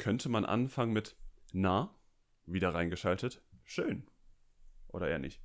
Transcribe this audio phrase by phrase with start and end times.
[0.00, 1.16] könnte man anfangen mit
[1.52, 1.94] na,
[2.46, 3.42] wieder reingeschaltet.
[3.64, 4.06] Schön.
[4.88, 5.40] Oder eher nicht?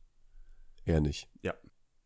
[0.85, 1.29] Eher nicht.
[1.42, 1.55] Ja,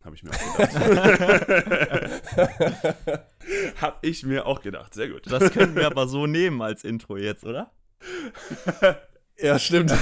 [0.04, 0.75] habe ich mir auch gedacht.
[3.81, 4.93] habe ich mir auch gedacht.
[4.93, 5.31] Sehr gut.
[5.31, 7.71] Das können wir aber so nehmen als Intro jetzt, oder?
[9.41, 9.93] Ja, stimmt.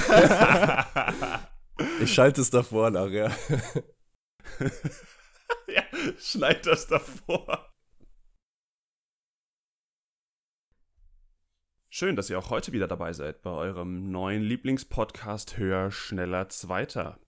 [2.00, 3.28] ich schalte es davor nach, ja.
[5.68, 5.82] ja,
[6.18, 7.67] schneid das davor.
[11.98, 17.18] Schön, dass ihr auch heute wieder dabei seid bei eurem neuen Lieblingspodcast Höher, Schneller, Zweiter.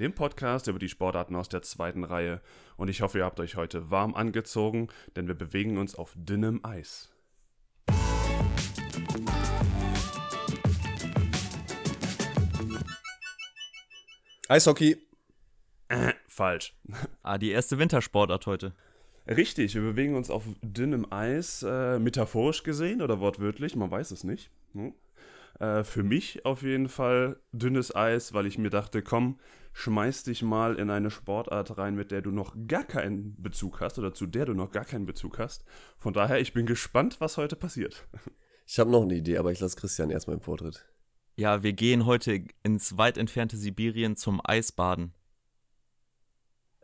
[0.00, 2.40] Dem Podcast über die Sportarten aus der zweiten Reihe.
[2.76, 6.58] Und ich hoffe, ihr habt euch heute warm angezogen, denn wir bewegen uns auf dünnem
[6.64, 7.08] Eis.
[14.48, 14.96] Eishockey.
[15.86, 16.74] Äh, falsch.
[17.22, 18.74] Ah, die erste Wintersportart heute.
[19.26, 24.22] Richtig, wir bewegen uns auf dünnem Eis, äh, metaphorisch gesehen oder wortwörtlich, man weiß es
[24.22, 24.50] nicht.
[24.72, 24.94] Hm?
[25.58, 29.40] Äh, für mich auf jeden Fall dünnes Eis, weil ich mir dachte, komm,
[29.72, 33.98] schmeiß dich mal in eine Sportart rein, mit der du noch gar keinen Bezug hast
[33.98, 35.64] oder zu der du noch gar keinen Bezug hast.
[35.98, 38.06] Von daher, ich bin gespannt, was heute passiert.
[38.68, 40.86] Ich habe noch eine Idee, aber ich lasse Christian erstmal im Vortritt.
[41.36, 45.12] Ja, wir gehen heute ins weit entfernte Sibirien zum Eisbaden.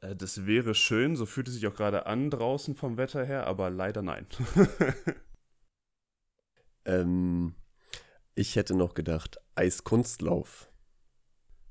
[0.03, 3.47] Äh, das wäre schön, so fühlt es sich auch gerade an draußen vom Wetter her,
[3.47, 4.27] aber leider nein.
[6.85, 7.55] ähm,
[8.35, 10.69] ich hätte noch gedacht, Eiskunstlauf.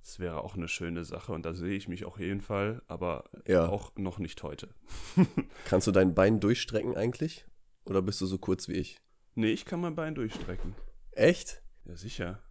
[0.01, 3.29] Das wäre auch eine schöne Sache und da sehe ich mich auf jeden Fall, aber
[3.45, 3.67] ja.
[3.69, 4.73] auch noch nicht heute.
[5.66, 7.45] Kannst du dein Bein durchstrecken eigentlich?
[7.85, 8.99] Oder bist du so kurz wie ich?
[9.35, 10.75] Nee, ich kann mein Bein durchstrecken.
[11.11, 11.61] Echt?
[11.85, 12.41] Ja, sicher.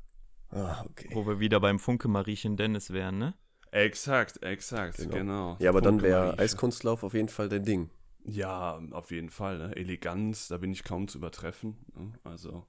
[0.48, 1.09] Ah, okay.
[1.12, 3.34] Wo wir wieder beim Funke Mariechen Dennis wären, ne?
[3.73, 5.15] Exakt, exakt, genau.
[5.15, 5.57] genau.
[5.61, 7.91] Ja, aber dann wäre Eiskunstlauf auf jeden Fall dein Ding.
[8.25, 9.59] Ja, auf jeden Fall.
[9.59, 9.77] Ne?
[9.77, 11.77] Eleganz, da bin ich kaum zu übertreffen.
[11.95, 12.12] Ne?
[12.25, 12.67] Also,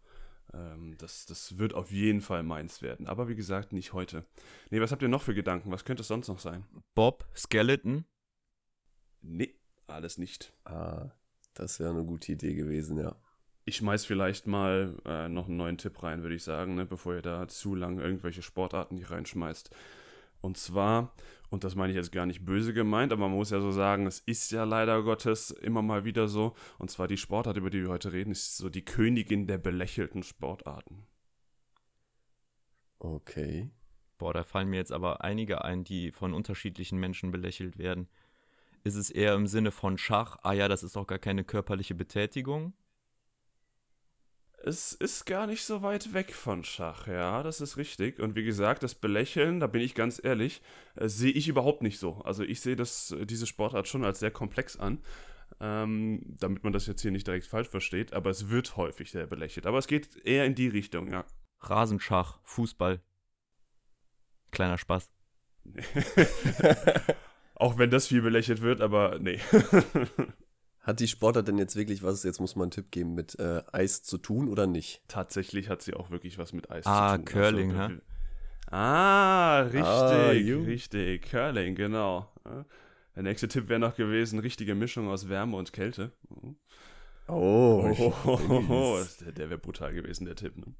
[0.54, 3.08] ähm, das, das wird auf jeden Fall meins werden.
[3.08, 4.26] Aber wie gesagt, nicht heute.
[4.70, 5.72] Nee, was habt ihr noch für Gedanken?
[5.72, 6.66] Was könnte es sonst noch sein?
[6.94, 8.06] Bob, Skeleton?
[9.22, 9.56] Nee,
[9.88, 10.54] alles nicht.
[10.66, 11.12] Ah,
[11.54, 13.16] das wäre eine gute Idee gewesen, ja.
[13.66, 16.86] Ich schmeiß vielleicht mal äh, noch einen neuen Tipp rein, würde ich sagen, ne?
[16.86, 19.70] bevor ihr da zu lang irgendwelche Sportarten hier reinschmeißt.
[20.42, 21.14] Und zwar,
[21.50, 24.08] und das meine ich jetzt gar nicht böse gemeint, aber man muss ja so sagen,
[24.08, 26.56] es ist ja leider Gottes immer mal wieder so.
[26.80, 30.24] Und zwar die Sportart, über die wir heute reden, ist so die Königin der belächelten
[30.24, 31.06] Sportarten.
[33.00, 33.70] Okay.
[34.18, 38.08] Boah, da fallen mir jetzt aber einige ein, die von unterschiedlichen Menschen belächelt werden.
[38.84, 41.96] Ist es eher im Sinne von Schach, ah ja, das ist doch gar keine körperliche
[41.96, 42.74] Betätigung?
[44.64, 48.20] Es ist gar nicht so weit weg von Schach, ja, das ist richtig.
[48.20, 50.62] Und wie gesagt, das Belächeln, da bin ich ganz ehrlich,
[50.96, 52.22] äh, sehe ich überhaupt nicht so.
[52.24, 55.00] Also ich sehe das, äh, diese Sportart schon als sehr komplex an,
[55.60, 59.28] ähm, damit man das jetzt hier nicht direkt falsch versteht, aber es wird häufig sehr
[59.28, 59.66] belächelt.
[59.66, 61.26] Aber es geht eher in die Richtung, ja.
[61.60, 63.02] Rasenschach, Fußball.
[64.52, 65.10] Kleiner Spaß.
[67.56, 69.40] Auch wenn das viel belächelt wird, aber nee.
[70.82, 73.62] Hat die Sportart denn jetzt wirklich was, jetzt muss man einen Tipp geben, mit äh,
[73.72, 75.04] Eis zu tun oder nicht?
[75.08, 77.26] Tatsächlich hat sie auch wirklich was mit Eis ah, zu tun.
[77.26, 78.02] Ah, Curling, also, hä?
[78.72, 80.30] Ah, richtig, ah,
[80.66, 81.30] richtig.
[81.30, 82.32] Curling, genau.
[83.16, 86.14] Der nächste Tipp wäre noch gewesen, richtige Mischung aus Wärme und Kälte.
[87.28, 89.00] Oh, oh, oh, oh, oh.
[89.22, 90.58] der, der wäre brutal gewesen, der Tipp.
[90.58, 90.74] Ne?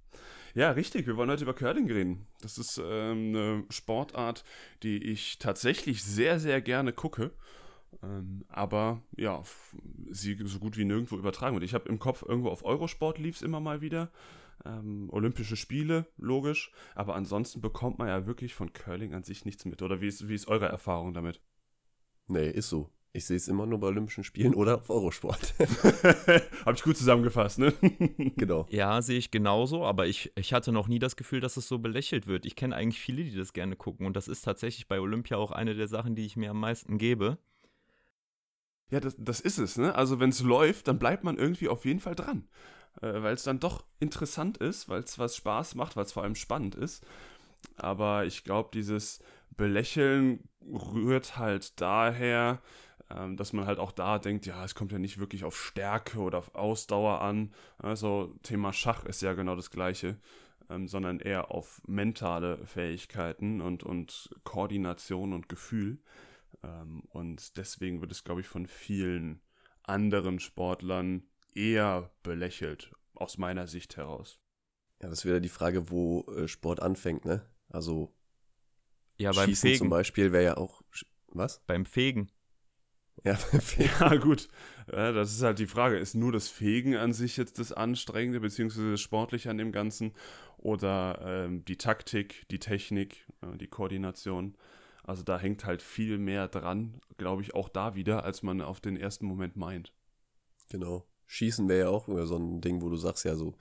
[0.54, 1.06] Ja, richtig.
[1.08, 2.28] Wir wollen heute über Curling reden.
[2.42, 4.44] Das ist ähm, eine Sportart,
[4.84, 7.32] die ich tatsächlich sehr, sehr gerne gucke.
[8.04, 9.44] Ähm, aber ja,
[10.10, 11.64] sie so gut wie nirgendwo übertragen wird.
[11.64, 14.12] Ich habe im Kopf irgendwo auf Eurosport lief es immer mal wieder.
[14.66, 16.72] Ähm, Olympische Spiele, logisch.
[16.96, 19.82] Aber ansonsten bekommt man ja wirklich von Curling an sich nichts mit.
[19.82, 21.42] Oder wie ist, wie ist eure Erfahrung damit?
[22.28, 22.90] Nee, ist so.
[23.14, 25.54] Ich sehe es immer nur bei Olympischen Spielen oder auf Eurosport.
[26.66, 27.74] Habe ich gut zusammengefasst, ne?
[28.38, 28.66] genau.
[28.70, 31.80] Ja, sehe ich genauso, aber ich, ich hatte noch nie das Gefühl, dass es so
[31.80, 32.46] belächelt wird.
[32.46, 35.52] Ich kenne eigentlich viele, die das gerne gucken und das ist tatsächlich bei Olympia auch
[35.52, 37.38] eine der Sachen, die ich mir am meisten gebe.
[38.92, 39.96] Ja, das, das ist es, ne?
[39.96, 42.48] Also wenn es läuft, dann bleibt man irgendwie auf jeden Fall dran.
[43.02, 46.24] Äh, weil es dann doch interessant ist, weil es was Spaß macht, weil es vor
[46.24, 47.06] allem spannend ist.
[47.78, 49.20] Aber ich glaube, dieses
[49.58, 52.62] Belächeln rührt halt daher,
[53.16, 56.20] ähm, dass man halt auch da denkt, ja, es kommt ja nicht wirklich auf Stärke
[56.20, 57.54] oder auf Ausdauer an.
[57.80, 60.18] Also Thema Schach ist ja genau das gleiche,
[60.70, 66.00] ähm, sondern eher auf mentale Fähigkeiten und, und Koordination und Gefühl.
[66.64, 69.42] Ähm, und deswegen wird es, glaube ich, von vielen
[69.84, 71.24] anderen Sportlern
[71.54, 74.40] eher belächelt, aus meiner Sicht heraus.
[75.02, 77.46] Ja, das ist wieder die Frage, wo äh, Sport anfängt, ne?
[77.70, 78.14] Also
[79.18, 79.78] ja, beim Schießen Fegen.
[79.80, 80.82] zum Beispiel wäre ja auch.
[81.28, 81.62] Was?
[81.66, 82.32] Beim Fegen.
[83.24, 83.38] Ja,
[84.00, 84.48] Ja, gut.
[84.92, 85.98] Ja, das ist halt die Frage.
[85.98, 90.14] Ist nur das Fegen an sich jetzt das Anstrengende, beziehungsweise das Sportliche an dem Ganzen?
[90.58, 94.58] Oder ähm, die Taktik, die Technik, äh, die Koordination?
[95.12, 98.80] Also da hängt halt viel mehr dran, glaube ich, auch da wieder, als man auf
[98.80, 99.92] den ersten Moment meint.
[100.70, 101.06] genau.
[101.26, 103.54] Schießen wäre ja auch so ein Ding, wo du sagst, ja, so,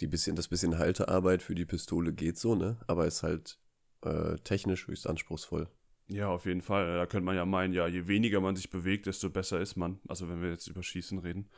[0.00, 2.78] die bisschen, das bisschen Haltearbeit für die Pistole geht so, ne?
[2.86, 3.58] Aber ist halt
[4.00, 5.68] äh, technisch höchst anspruchsvoll.
[6.08, 6.96] Ja, auf jeden Fall.
[6.96, 10.00] Da könnte man ja meinen, ja, je weniger man sich bewegt, desto besser ist man.
[10.08, 11.50] Also wenn wir jetzt über Schießen reden,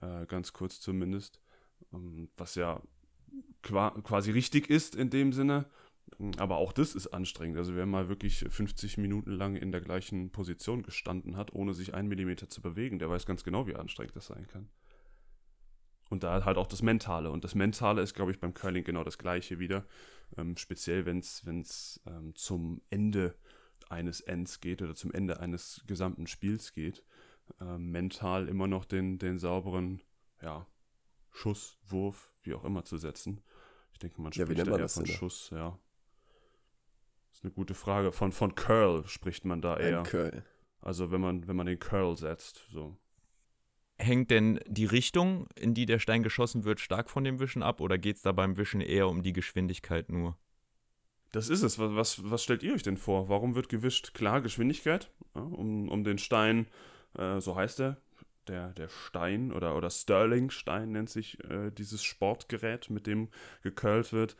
[0.00, 1.40] äh, ganz kurz zumindest.
[1.92, 2.80] Ähm, was ja
[3.62, 5.66] qua quasi richtig ist in dem Sinne.
[6.38, 7.58] Aber auch das ist anstrengend.
[7.58, 11.94] Also wer mal wirklich 50 Minuten lang in der gleichen Position gestanden hat, ohne sich
[11.94, 14.68] einen Millimeter zu bewegen, der weiß ganz genau, wie anstrengend das sein kann.
[16.08, 17.30] Und da halt auch das Mentale.
[17.30, 19.84] Und das Mentale ist, glaube ich, beim Curling genau das gleiche wieder.
[20.36, 23.34] Ähm, speziell, wenn es ähm, zum Ende
[23.88, 27.04] eines Ends geht oder zum Ende eines gesamten Spiels geht.
[27.60, 30.02] Ähm, mental immer noch den, den sauberen
[30.42, 30.66] ja,
[31.30, 33.40] Schuss, Wurf, wie auch immer zu setzen.
[33.92, 35.06] Ich denke, man Ja, spricht nennt da eher von?
[35.06, 35.78] Schuss, ja.
[37.36, 38.12] Das ist eine gute Frage.
[38.12, 39.98] Von, von Curl spricht man da eher.
[39.98, 40.42] Ein Curl.
[40.80, 42.96] Also wenn man, wenn man den Curl setzt, so.
[43.98, 47.82] Hängt denn die Richtung, in die der Stein geschossen wird, stark von dem Wischen ab
[47.82, 50.38] oder geht es da beim Wischen eher um die Geschwindigkeit nur?
[51.32, 51.78] Das ist es.
[51.78, 53.28] Was, was, was stellt ihr euch denn vor?
[53.28, 54.14] Warum wird gewischt?
[54.14, 56.66] Klar, Geschwindigkeit, ja, um, um den Stein,
[57.18, 57.98] äh, so heißt er,
[58.48, 63.28] der, der Stein oder, oder Sterling-Stein nennt sich äh, dieses Sportgerät, mit dem
[63.62, 64.36] gecurlt wird.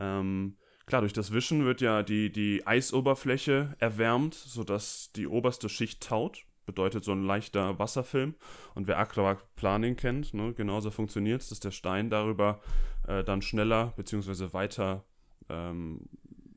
[0.00, 0.56] Ähm,
[0.88, 6.44] klar, durch das Wischen wird ja die, die Eisoberfläche erwärmt, sodass die oberste Schicht taut.
[6.66, 8.34] Bedeutet so ein leichter Wasserfilm.
[8.74, 12.60] Und wer Aquaplaning kennt, ne, genauso funktioniert es, dass der Stein darüber
[13.06, 14.52] äh, dann schneller bzw.
[14.52, 15.04] weiter
[15.48, 16.08] ähm,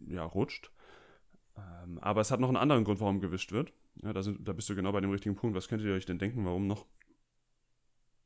[0.07, 0.72] ja, rutscht.
[1.56, 3.72] Ähm, aber es hat noch einen anderen Grund, warum gewischt wird.
[4.04, 5.56] Ja, da, sind, da bist du genau bei dem richtigen Punkt.
[5.56, 6.86] Was könntet ihr euch denn denken, warum noch?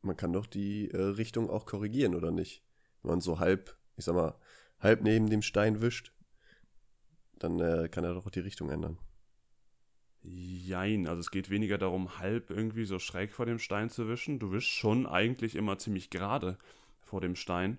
[0.02, 2.64] Man kann doch die äh, Richtung auch korrigieren, oder nicht?
[3.02, 4.36] Wenn man so halb, ich sag mal,
[4.80, 6.12] halb neben dem Stein wischt,
[7.40, 8.98] dann äh, kann er doch die Richtung ändern.
[10.22, 14.40] Jein, also es geht weniger darum, halb irgendwie so schräg vor dem Stein zu wischen.
[14.40, 16.58] Du wischst schon eigentlich immer ziemlich gerade
[17.02, 17.78] vor dem Stein.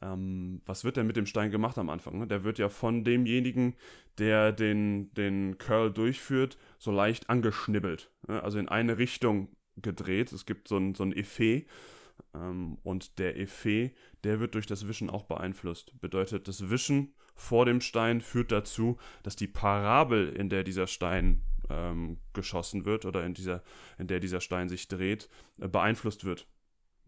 [0.00, 2.18] Ähm, was wird denn mit dem Stein gemacht am Anfang?
[2.18, 2.26] Ne?
[2.26, 3.74] Der wird ja von demjenigen,
[4.18, 8.10] der den, den Curl durchführt, so leicht angeschnibbelt.
[8.28, 8.42] Ne?
[8.42, 10.32] Also in eine Richtung gedreht.
[10.32, 11.66] Es gibt so ein, so ein Effet.
[12.34, 13.94] Ähm, und der Effet,
[14.24, 15.98] der wird durch das Wischen auch beeinflusst.
[16.00, 21.42] Bedeutet, das Wischen vor dem Stein führt dazu, dass die Parabel, in der dieser Stein
[21.70, 23.62] ähm, geschossen wird oder in, dieser,
[23.98, 25.28] in der dieser Stein sich dreht,
[25.60, 26.46] äh, beeinflusst wird.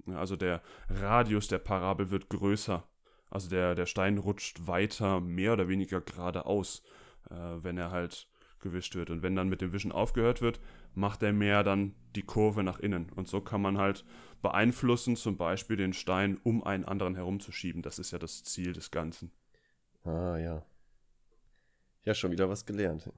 [0.07, 2.87] Also der Radius der Parabel wird größer.
[3.31, 6.83] Also der, der Stein rutscht weiter, mehr oder weniger geradeaus,
[7.31, 8.29] äh, wenn er halt
[8.63, 9.11] gewischt wird.
[9.11, 10.61] Und wenn dann mit dem Wischen aufgehört wird,
[10.95, 13.11] macht er mehr dann die Kurve nach innen.
[13.11, 14.05] Und so kann man halt
[14.41, 17.83] beeinflussen, zum Beispiel den Stein um einen anderen herumzuschieben.
[17.83, 19.31] Das ist ja das Ziel des Ganzen.
[20.05, 20.65] Ah, ja.
[22.05, 23.11] Ja, schon wieder was gelernt.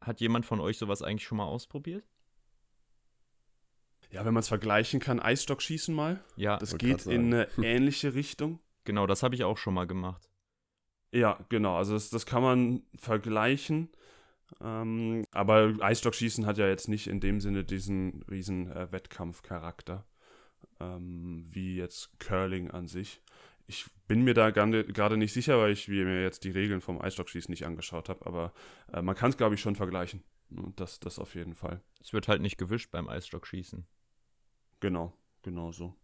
[0.00, 2.04] Hat jemand von euch sowas eigentlich schon mal ausprobiert?
[4.10, 6.22] Ja, wenn man es vergleichen kann, Eisstockschießen mal.
[6.36, 8.60] Ja, Das geht in eine ähnliche Richtung.
[8.84, 10.30] genau, das habe ich auch schon mal gemacht.
[11.14, 11.76] Ja, genau.
[11.76, 13.88] Also das, das kann man vergleichen.
[14.60, 20.04] Ähm, aber Eisstockschießen hat ja jetzt nicht in dem Sinne diesen riesen äh, Wettkampfcharakter
[20.80, 23.22] ähm, wie jetzt Curling an sich.
[23.68, 27.50] Ich bin mir da gerade nicht sicher, weil ich mir jetzt die Regeln vom Eisstockschießen
[27.50, 28.26] nicht angeschaut habe.
[28.26, 28.52] Aber
[28.92, 30.24] äh, man kann es, glaube ich, schon vergleichen.
[30.74, 31.80] Das, das auf jeden Fall.
[32.00, 33.86] Es wird halt nicht gewischt beim Eisstockschießen.
[34.80, 35.94] Genau, genau so.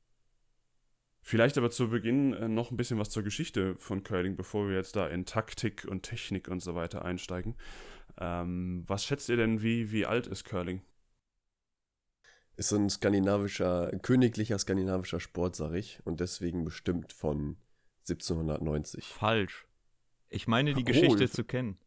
[1.22, 4.76] Vielleicht aber zu Beginn äh, noch ein bisschen was zur Geschichte von Curling, bevor wir
[4.76, 7.56] jetzt da in Taktik und Technik und so weiter einsteigen.
[8.18, 10.82] Ähm, was schätzt ihr denn, wie, wie alt ist Curling?
[12.56, 16.00] Ist ein skandinavischer, königlicher skandinavischer Sport, sag ich.
[16.04, 17.56] Und deswegen bestimmt von
[18.08, 19.04] 1790.
[19.04, 19.66] Falsch.
[20.28, 21.78] Ich meine, die Oh, Geschichte zu kennen.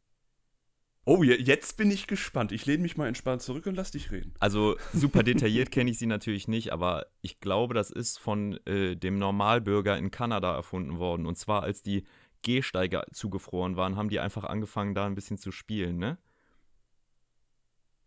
[1.06, 2.52] Oh, je- jetzt bin ich gespannt.
[2.54, 4.34] Ich lehne mich mal entspannt zurück und lass dich reden.
[4.40, 8.96] Also super detailliert kenne ich sie natürlich nicht, aber ich glaube, das ist von äh,
[8.96, 11.26] dem Normalbürger in Kanada erfunden worden.
[11.26, 12.06] Und zwar als die
[12.42, 16.18] Gehsteiger zugefroren waren, haben die einfach angefangen, da ein bisschen zu spielen, ne?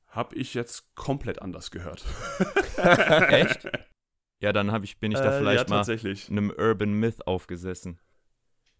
[0.08, 2.04] Hab ich jetzt komplett anders gehört.
[3.28, 3.68] Echt?
[4.40, 5.98] Ja, dann ich, bin ich da Äh, vielleicht ja, mal
[6.30, 7.98] einem Urban Myth aufgesessen.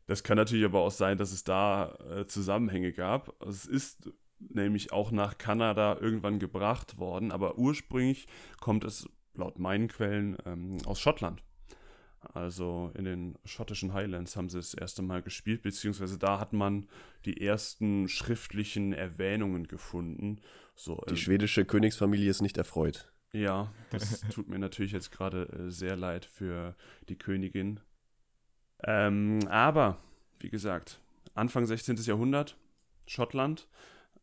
[0.07, 3.41] Das kann natürlich aber auch sein, dass es da äh, Zusammenhänge gab.
[3.43, 8.29] Es ist nämlich auch nach Kanada irgendwann gebracht worden, aber ursprünglich
[8.61, 11.43] kommt es laut meinen Quellen ähm, aus Schottland.
[12.21, 16.89] Also in den schottischen Highlands haben sie das erste Mal gespielt, beziehungsweise da hat man
[17.25, 20.41] die ersten schriftlichen Erwähnungen gefunden.
[20.75, 23.13] So, Die äh, schwedische Königsfamilie ist nicht erfreut.
[23.33, 26.75] ja, das tut mir natürlich jetzt gerade äh, sehr leid für
[27.09, 27.81] die Königin.
[28.85, 29.99] Ähm, aber,
[30.41, 31.01] wie gesagt,
[31.35, 31.97] Anfang 16.
[31.97, 32.57] Jahrhundert,
[33.07, 33.69] Schottland,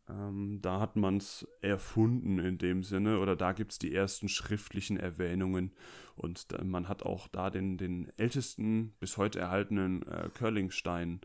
[0.08, 4.28] ähm, da hat man es erfunden in dem Sinne, oder da gibt es die ersten
[4.28, 5.72] schriftlichen Erwähnungen.
[6.16, 11.20] Und da, man hat auch da den, den ältesten bis heute erhaltenen äh, Curlingstein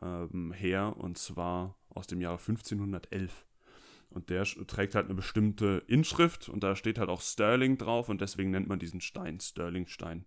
[0.00, 3.44] ähm, her, und zwar aus dem Jahre 1511.
[4.10, 8.20] Und der trägt halt eine bestimmte Inschrift und da steht halt auch Sterling drauf und
[8.20, 10.26] deswegen nennt man diesen Stein Sterlingstein.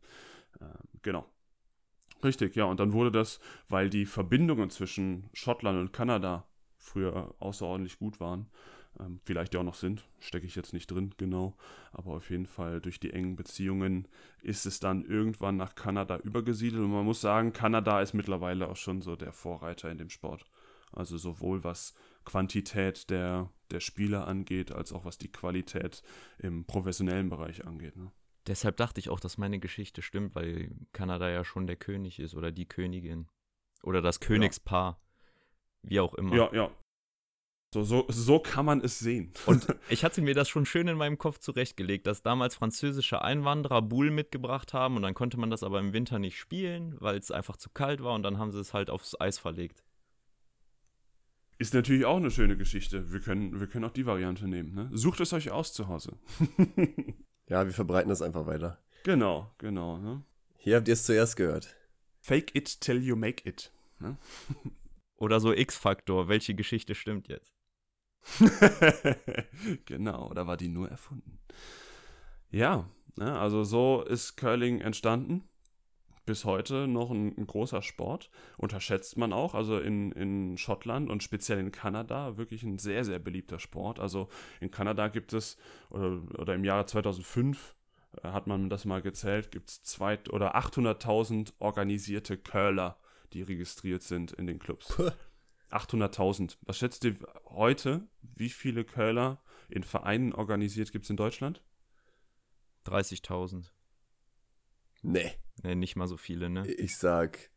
[0.59, 0.67] Ähm,
[1.03, 1.29] genau.
[2.25, 2.65] Richtig, ja.
[2.65, 3.39] Und dann wurde das,
[3.70, 8.48] weil die Verbindungen zwischen Schottland und Kanada früher außerordentlich gut waren,
[9.00, 11.55] ähm, vielleicht ja auch noch sind, stecke ich jetzt nicht drin, genau.
[11.91, 14.08] Aber auf jeden Fall durch die engen Beziehungen
[14.41, 16.82] ist es dann irgendwann nach Kanada übergesiedelt.
[16.82, 20.46] Und man muss sagen, Kanada ist mittlerweile auch schon so der Vorreiter in dem Sport.
[20.91, 26.01] Also sowohl was Quantität der, der Spieler angeht, als auch was die Qualität
[26.39, 27.98] im professionellen Bereich angeht.
[27.98, 28.12] Ne?
[28.47, 32.35] Deshalb dachte ich auch, dass meine Geschichte stimmt, weil Kanada ja schon der König ist
[32.35, 33.27] oder die Königin.
[33.81, 34.99] Oder das Königspaar.
[35.81, 36.35] Wie auch immer.
[36.35, 36.71] Ja, ja.
[37.73, 39.33] So, so, so kann man es sehen.
[39.47, 43.81] Und ich hatte mir das schon schön in meinem Kopf zurechtgelegt, dass damals französische Einwanderer
[43.81, 47.31] Bull mitgebracht haben und dann konnte man das aber im Winter nicht spielen, weil es
[47.31, 49.83] einfach zu kalt war und dann haben sie es halt aufs Eis verlegt.
[51.57, 53.11] Ist natürlich auch eine schöne Geschichte.
[53.11, 54.73] Wir können, wir können auch die Variante nehmen.
[54.73, 54.89] Ne?
[54.93, 56.17] Sucht es euch aus zu Hause.
[57.47, 58.79] Ja, wir verbreiten das einfach weiter.
[59.03, 59.97] genau, genau.
[59.97, 60.23] Ne?
[60.57, 61.75] Hier habt ihr es zuerst gehört.
[62.19, 63.71] Fake it till you make it.
[63.99, 64.17] Ne?
[65.17, 67.55] Oder so X-Faktor, welche Geschichte stimmt jetzt?
[69.85, 71.39] genau, oder war die nur erfunden?
[72.49, 75.43] Ja, ne, also so ist Curling entstanden.
[76.25, 78.32] Bis heute noch ein, ein großer Sport.
[78.58, 79.53] Unterschätzt man auch.
[79.53, 84.00] Also in, in Schottland und speziell in Kanada wirklich ein sehr, sehr beliebter Sport.
[84.00, 84.29] Also
[84.60, 85.58] in Kanada gibt es,
[85.91, 87.75] oder, oder im Jahre 2005
[88.24, 92.98] äh, hat man das mal gezählt, gibt es zwei oder 800.000 organisierte Curler,
[93.34, 94.96] die registriert sind in den Clubs.
[94.96, 95.12] Puh.
[95.72, 96.58] 800.000.
[96.62, 101.62] Was schätzt ihr heute, wie viele Curler in Vereinen organisiert gibt es in Deutschland?
[102.86, 103.72] 30.000.
[105.01, 106.67] Nee, Ne, nicht mal so viele, ne?
[106.67, 107.50] ich sag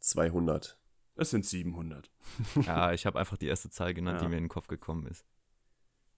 [0.00, 0.78] 200.
[1.16, 2.10] Es sind 700.
[2.66, 4.24] Ja, ich habe einfach die erste Zahl genannt, Ja.
[4.26, 5.24] die mir in den Kopf gekommen ist.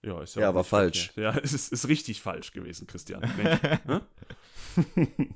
[0.03, 1.11] Ja, ist Ja, war nicht falsch.
[1.11, 1.35] verkehrt.
[1.35, 3.23] Ja, es ist, ist richtig falsch gewesen, Christian.
[3.37, 3.99] Hä?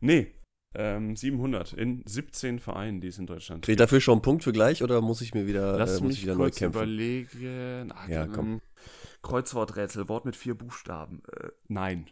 [0.00, 0.32] nee,
[0.74, 4.44] ähm, 700 in 17 Vereinen, die es in Deutschland Krieg ich dafür schon einen Punkt
[4.44, 6.56] für gleich oder muss ich mir wieder, Lass äh, muss mich ich wieder neu kurz
[6.56, 6.76] kämpfen?
[6.78, 7.92] überlegen.
[7.94, 8.60] Ach, Ja, ähm, komm.
[9.22, 11.22] Kreuzworträtsel, Wort mit vier Buchstaben.
[11.32, 12.10] Äh, nein.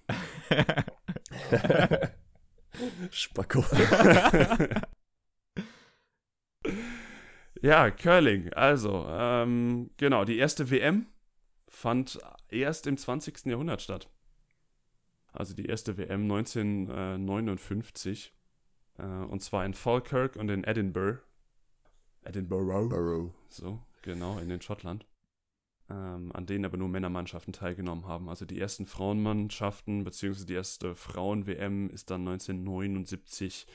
[3.10, 3.64] Spacko.
[7.62, 8.52] Ja, Curling.
[8.54, 11.06] Also, ähm, genau, die erste WM
[11.68, 13.46] fand erst im 20.
[13.46, 14.10] Jahrhundert statt.
[15.32, 18.34] Also die erste WM 1959.
[18.98, 21.20] Äh, und zwar in Falkirk und in Edinburgh.
[22.24, 22.88] Edinburgh.
[22.88, 23.30] Burrow.
[23.48, 25.06] So, genau, in den Schottland.
[25.92, 28.30] Ähm, an denen aber nur Männermannschaften teilgenommen haben.
[28.30, 33.66] Also die ersten Frauenmannschaften, beziehungsweise die erste Frauen-WM ist dann 1979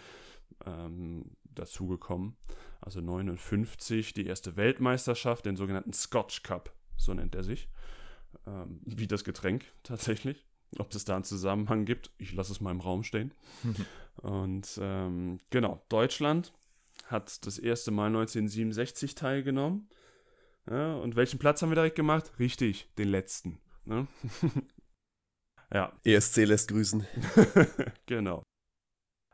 [0.66, 2.36] ähm, dazugekommen.
[2.82, 7.70] Also 59 die erste Weltmeisterschaft, den sogenannten Scotch Cup, so nennt er sich.
[8.48, 10.44] Ähm, wie das Getränk tatsächlich.
[10.80, 13.32] Ob es da einen Zusammenhang gibt, ich lasse es mal im Raum stehen.
[14.24, 16.52] Und ähm, genau, Deutschland
[17.06, 19.88] hat das erste Mal 1967 teilgenommen.
[20.70, 22.32] Ja, und welchen Platz haben wir direkt gemacht?
[22.40, 23.60] Richtig, den letzten.
[23.86, 24.08] Ne?
[25.74, 27.06] ja, ESC lässt grüßen.
[28.06, 28.44] genau.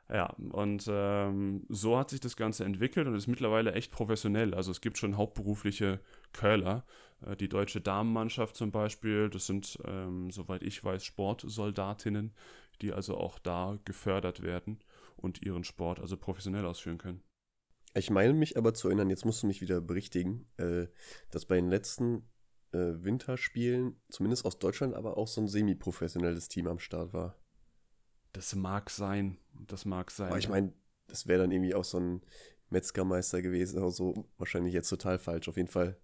[0.10, 4.54] Ja, und ähm, so hat sich das Ganze entwickelt und ist mittlerweile echt professionell.
[4.54, 6.02] Also es gibt schon hauptberufliche
[6.34, 6.86] Curler.
[7.26, 12.36] Äh, die deutsche Damenmannschaft zum Beispiel, das sind, ähm, soweit ich weiß, Sportsoldatinnen,
[12.82, 14.80] die also auch da gefördert werden
[15.16, 17.24] und ihren Sport also professionell ausführen können.
[17.96, 20.88] Ich meine mich aber zu erinnern, jetzt musst du mich wieder berichtigen, äh,
[21.30, 22.24] dass bei den letzten
[22.72, 27.38] äh, Winterspielen, zumindest aus Deutschland, aber auch so ein semi-professionelles Team am Start war.
[28.32, 29.38] Das mag sein.
[29.68, 30.30] Das mag sein.
[30.30, 30.74] Aber ich meine,
[31.08, 32.22] das wäre dann irgendwie auch so ein
[32.70, 34.28] Metzgermeister gewesen oder so.
[34.38, 35.48] Wahrscheinlich jetzt total falsch.
[35.48, 36.00] Auf jeden Fall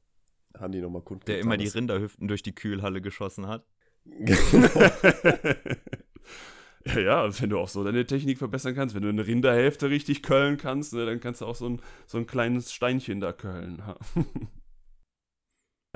[0.55, 1.33] haben die nochmal kundgetan.
[1.33, 3.65] Der immer die Rinderhüften durch die Kühlhalle geschossen hat.
[6.95, 10.23] ja, ja, wenn du auch so deine Technik verbessern kannst, wenn du eine Rinderhälfte richtig
[10.23, 13.81] köllen kannst, ne, dann kannst du auch so ein, so ein kleines Steinchen da köllen.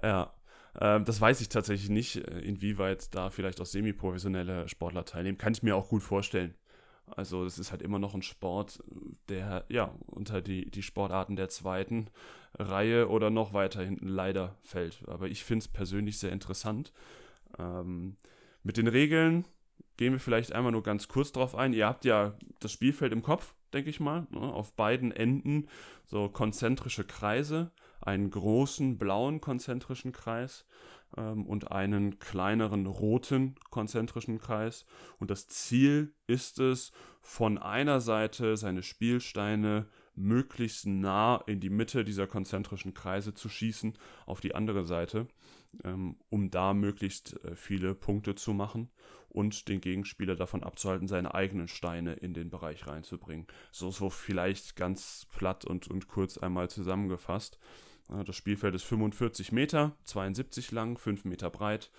[0.03, 0.33] ja,
[0.79, 5.37] ähm, das weiß ich tatsächlich nicht, äh, inwieweit da vielleicht auch semi-professionelle Sportler teilnehmen.
[5.37, 6.55] Kann ich mir auch gut vorstellen.
[7.05, 8.81] Also das ist halt immer noch ein Sport,
[9.29, 12.07] der ja unter die, die Sportarten der zweiten
[12.57, 15.03] Reihe oder noch weiter hinten leider fällt.
[15.07, 16.93] Aber ich finde es persönlich sehr interessant.
[17.59, 18.17] Ähm,
[18.63, 19.45] mit den Regeln
[19.97, 21.73] gehen wir vielleicht einmal nur ganz kurz drauf ein.
[21.73, 24.27] Ihr habt ja das Spielfeld im Kopf, denke ich mal.
[24.31, 24.41] Ne?
[24.41, 25.67] Auf beiden Enden
[26.05, 27.71] so konzentrische Kreise,
[28.01, 30.65] einen großen blauen konzentrischen Kreis
[31.17, 34.85] ähm, und einen kleineren roten konzentrischen Kreis.
[35.19, 42.03] Und das Ziel ist es, von einer Seite seine Spielsteine möglichst nah in die Mitte
[42.03, 45.27] dieser konzentrischen Kreise zu schießen, auf die andere Seite,
[45.83, 48.89] ähm, um da möglichst äh, viele Punkte zu machen
[49.33, 53.47] und den Gegenspieler davon abzuhalten, seine eigenen Steine in den Bereich reinzubringen.
[53.71, 57.59] So, so vielleicht ganz platt und, und kurz einmal zusammengefasst.
[58.25, 61.91] Das Spielfeld ist 45 Meter, 72 lang, 5 Meter breit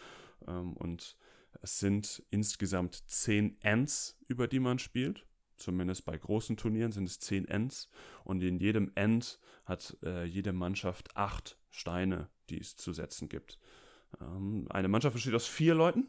[0.47, 1.17] ähm, und
[1.63, 5.27] es sind insgesamt 10 Ends, über die man spielt.
[5.57, 7.89] Zumindest bei großen Turnieren sind es 10 Ends
[8.25, 13.59] und in jedem End hat äh, jede Mannschaft 8 Steine, die es zu setzen gibt.
[14.21, 16.09] Ähm, eine Mannschaft besteht aus vier Leuten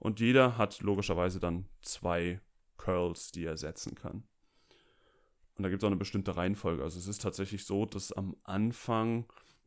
[0.00, 2.40] und jeder hat logischerweise dann zwei
[2.78, 4.24] Curls, die er setzen kann.
[5.54, 6.82] Und da gibt es auch eine bestimmte Reihenfolge.
[6.82, 9.26] Also es ist tatsächlich so, dass am Anfang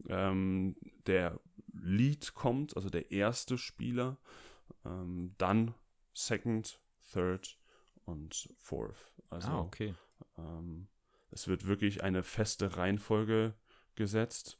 [0.10, 0.76] ähm,
[1.06, 1.40] der
[1.72, 4.18] Lead kommt, also der erste Spieler,
[4.86, 5.76] ähm, dann
[6.14, 7.60] Second, Third
[8.06, 9.14] und Fourth.
[9.30, 9.94] Also ah, okay.
[10.40, 10.88] Ähm,
[11.30, 13.54] es wird wirklich eine feste Reihenfolge
[13.94, 14.60] gesetzt,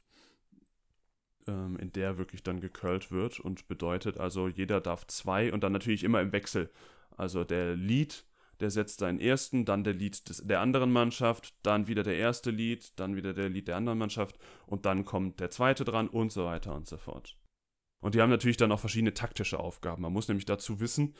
[1.46, 5.72] ähm, in der wirklich dann gecurlt wird und bedeutet also, jeder darf zwei und dann
[5.72, 6.70] natürlich immer im Wechsel.
[7.16, 8.24] Also der Lead
[8.60, 12.50] der setzt seinen ersten, dann der Lied des, der anderen Mannschaft, dann wieder der erste
[12.50, 16.32] Lied, dann wieder der Lied der anderen Mannschaft und dann kommt der zweite dran und
[16.32, 17.36] so weiter und so fort.
[18.00, 20.02] Und die haben natürlich dann auch verschiedene taktische Aufgaben.
[20.02, 21.14] Man muss nämlich dazu wissen,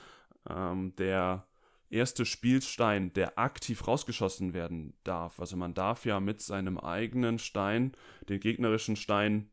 [0.49, 1.47] ähm, der
[1.89, 7.93] erste Spielstein, der aktiv rausgeschossen werden darf, also man darf ja mit seinem eigenen Stein
[8.29, 9.51] den gegnerischen Stein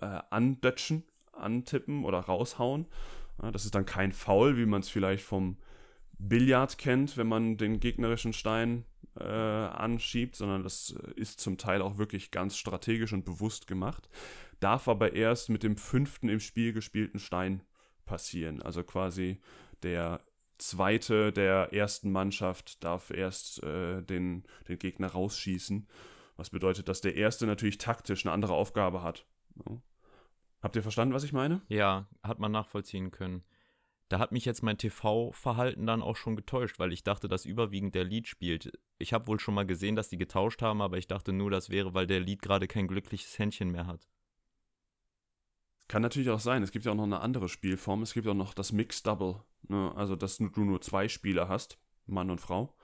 [0.00, 2.86] äh, andötschen, antippen oder raushauen.
[3.42, 5.56] Ja, das ist dann kein Foul, wie man es vielleicht vom
[6.18, 8.84] Billard kennt, wenn man den gegnerischen Stein
[9.18, 14.08] äh, anschiebt, sondern das äh, ist zum Teil auch wirklich ganz strategisch und bewusst gemacht.
[14.60, 17.62] Darf aber erst mit dem fünften im Spiel gespielten Stein
[18.04, 18.60] passieren.
[18.62, 19.40] Also quasi
[19.82, 20.20] der
[20.58, 25.86] zweite der ersten Mannschaft darf erst äh, den, den Gegner rausschießen.
[26.36, 29.24] Was bedeutet, dass der erste natürlich taktisch eine andere Aufgabe hat.
[30.62, 31.62] Habt ihr verstanden, was ich meine?
[31.68, 33.44] Ja, hat man nachvollziehen können
[34.10, 37.94] da hat mich jetzt mein TV-Verhalten dann auch schon getäuscht, weil ich dachte, dass überwiegend
[37.94, 38.72] der Lead spielt.
[38.98, 41.70] Ich habe wohl schon mal gesehen, dass die getauscht haben, aber ich dachte nur, das
[41.70, 44.08] wäre, weil der Lead gerade kein glückliches Händchen mehr hat.
[45.86, 46.64] Kann natürlich auch sein.
[46.64, 48.02] Es gibt ja auch noch eine andere Spielform.
[48.02, 49.44] Es gibt auch noch das Mix Double.
[49.68, 49.92] Ne?
[49.94, 52.76] Also, dass du nur zwei Spieler hast, Mann und Frau,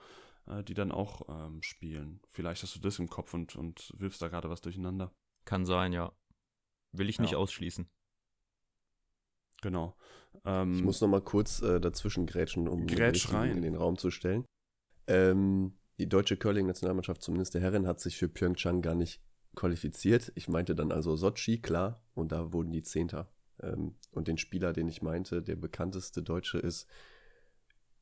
[0.45, 2.21] äh, die dann auch ähm, spielen.
[2.29, 5.11] Vielleicht hast du das im Kopf und, und wirfst da gerade was durcheinander.
[5.43, 6.13] Kann sein, ja.
[6.91, 7.37] Will ich nicht ja.
[7.37, 7.87] ausschließen.
[9.61, 9.95] Genau.
[10.45, 14.11] Ähm, ich muss noch mal kurz äh, dazwischen grätschen, um Grätsch in den Raum zu
[14.11, 14.45] stellen.
[15.07, 19.21] Ähm, die deutsche Curling-Nationalmannschaft, zumindest der Herren, hat sich für Pyeongchang gar nicht
[19.55, 20.31] qualifiziert.
[20.35, 23.31] Ich meinte dann also Sochi, klar, und da wurden die Zehnter.
[23.61, 26.87] Ähm, und den Spieler, den ich meinte, der bekannteste Deutsche ist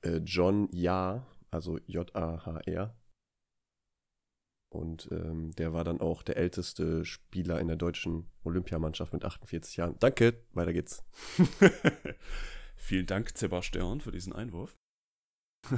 [0.02, 2.96] äh, John Ja, also J-A-H-R.
[4.76, 9.78] Und ähm, der war dann auch der älteste Spieler in der deutschen Olympiamannschaft mit 48
[9.78, 9.96] Jahren.
[10.00, 11.04] Danke, weiter geht's.
[12.76, 14.76] Vielen Dank, Sebastian, für diesen Einwurf.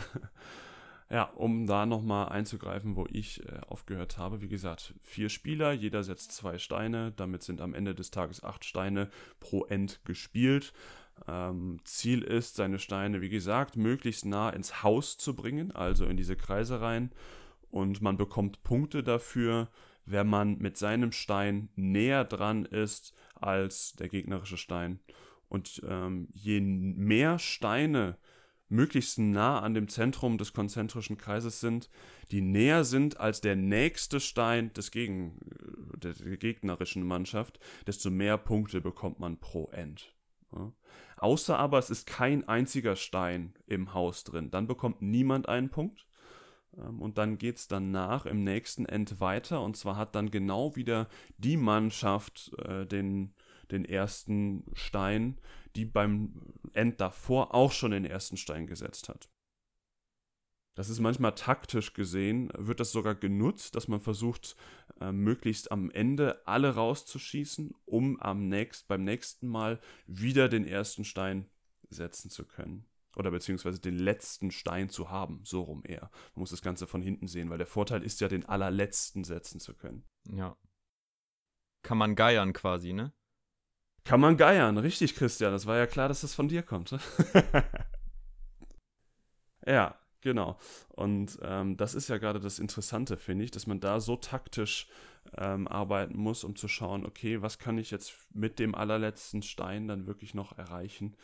[1.09, 4.41] ja, um da nochmal einzugreifen, wo ich äh, aufgehört habe.
[4.41, 7.13] Wie gesagt, vier Spieler, jeder setzt zwei Steine.
[7.13, 10.73] Damit sind am Ende des Tages acht Steine pro End gespielt.
[11.27, 16.17] Ähm, Ziel ist, seine Steine, wie gesagt, möglichst nah ins Haus zu bringen, also in
[16.17, 17.11] diese Kreise rein
[17.69, 19.69] und man bekommt Punkte dafür,
[20.05, 24.99] wenn man mit seinem Stein näher dran ist als der gegnerische Stein.
[25.49, 28.17] Und ähm, je mehr Steine
[28.69, 31.89] möglichst nah an dem Zentrum des konzentrischen Kreises sind,
[32.31, 35.39] die näher sind als der nächste Stein des Gegen,
[35.97, 40.13] der, der gegnerischen Mannschaft, desto mehr Punkte bekommt man pro End.
[40.53, 40.73] Ja.
[41.17, 46.06] Außer aber es ist kein einziger Stein im Haus drin, dann bekommt niemand einen Punkt.
[46.77, 49.61] Ähm, und dann geht es danach im nächsten End weiter.
[49.61, 53.33] Und zwar hat dann genau wieder die Mannschaft äh, den,
[53.71, 55.39] den ersten Stein,
[55.75, 56.33] die beim
[56.73, 59.29] End davor auch schon den ersten Stein gesetzt hat.
[60.75, 64.55] Das ist manchmal taktisch gesehen, wird das sogar genutzt, dass man versucht,
[65.01, 71.03] äh, möglichst am Ende alle rauszuschießen, um am nächst, beim nächsten Mal wieder den ersten
[71.03, 71.47] Stein
[71.89, 72.85] setzen zu können.
[73.17, 76.11] Oder beziehungsweise den letzten Stein zu haben, so rum eher.
[76.35, 79.59] Man muss das Ganze von hinten sehen, weil der Vorteil ist ja, den allerletzten setzen
[79.59, 80.03] zu können.
[80.29, 80.55] Ja.
[81.81, 83.13] Kann man geiern quasi, ne?
[84.03, 85.51] Kann man geiern, richtig, Christian.
[85.51, 86.91] Das war ja klar, dass das von dir kommt.
[86.91, 86.99] Ne?
[89.65, 90.59] ja, genau.
[90.89, 94.87] Und ähm, das ist ja gerade das Interessante, finde ich, dass man da so taktisch
[95.35, 99.87] ähm, arbeiten muss, um zu schauen, okay, was kann ich jetzt mit dem allerletzten Stein
[99.87, 101.17] dann wirklich noch erreichen?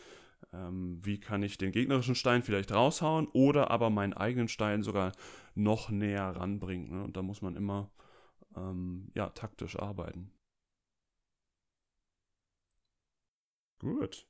[0.52, 5.12] Ähm, wie kann ich den gegnerischen Stein vielleicht raushauen oder aber meinen eigenen Stein sogar
[5.56, 6.98] noch näher ranbringen?
[6.98, 7.04] Ne?
[7.04, 7.92] Und da muss man immer
[8.56, 10.32] ähm, ja, taktisch arbeiten.
[13.80, 14.28] Gut.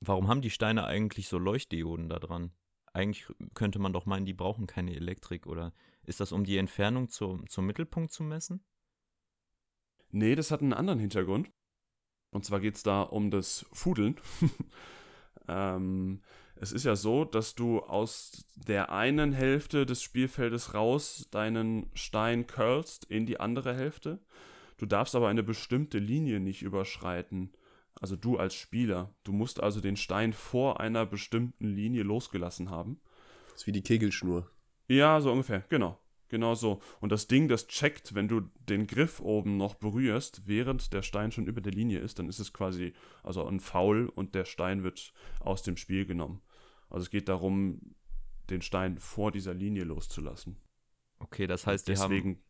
[0.00, 2.52] Warum haben die Steine eigentlich so Leuchtdioden da dran?
[2.92, 5.72] Eigentlich könnte man doch meinen, die brauchen keine Elektrik, oder
[6.04, 8.64] ist das, um die Entfernung zu, zum Mittelpunkt zu messen?
[10.10, 11.50] Nee, das hat einen anderen Hintergrund.
[12.30, 14.20] Und zwar geht es da um das Fudeln.
[15.48, 16.20] ähm,
[16.56, 22.46] es ist ja so, dass du aus der einen Hälfte des Spielfeldes raus deinen Stein
[22.46, 24.20] curlst in die andere Hälfte.
[24.78, 27.52] Du darfst aber eine bestimmte Linie nicht überschreiten.
[28.00, 29.14] Also du als Spieler.
[29.24, 33.00] Du musst also den Stein vor einer bestimmten Linie losgelassen haben.
[33.50, 34.50] Das ist wie die Kegelschnur.
[34.88, 35.98] Ja, so ungefähr, genau.
[36.34, 36.80] Genau so.
[37.00, 41.30] Und das Ding, das checkt, wenn du den Griff oben noch berührst, während der Stein
[41.30, 42.92] schon über der Linie ist, dann ist es quasi
[43.22, 46.42] also ein Foul und der Stein wird aus dem Spiel genommen.
[46.90, 47.94] Also es geht darum,
[48.50, 50.56] den Stein vor dieser Linie loszulassen.
[51.20, 52.40] Okay, das heißt, deswegen,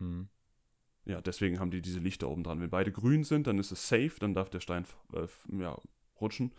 [0.00, 0.18] die haben.
[0.18, 0.28] Mh.
[1.12, 2.60] Ja, deswegen haben die diese Lichter oben dran.
[2.60, 5.78] Wenn beide grün sind, dann ist es safe, dann darf der Stein äh, ja,
[6.20, 6.52] rutschen.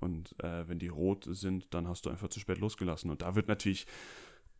[0.00, 3.10] Und äh, wenn die rot sind, dann hast du einfach zu spät losgelassen.
[3.10, 3.86] Und da wird natürlich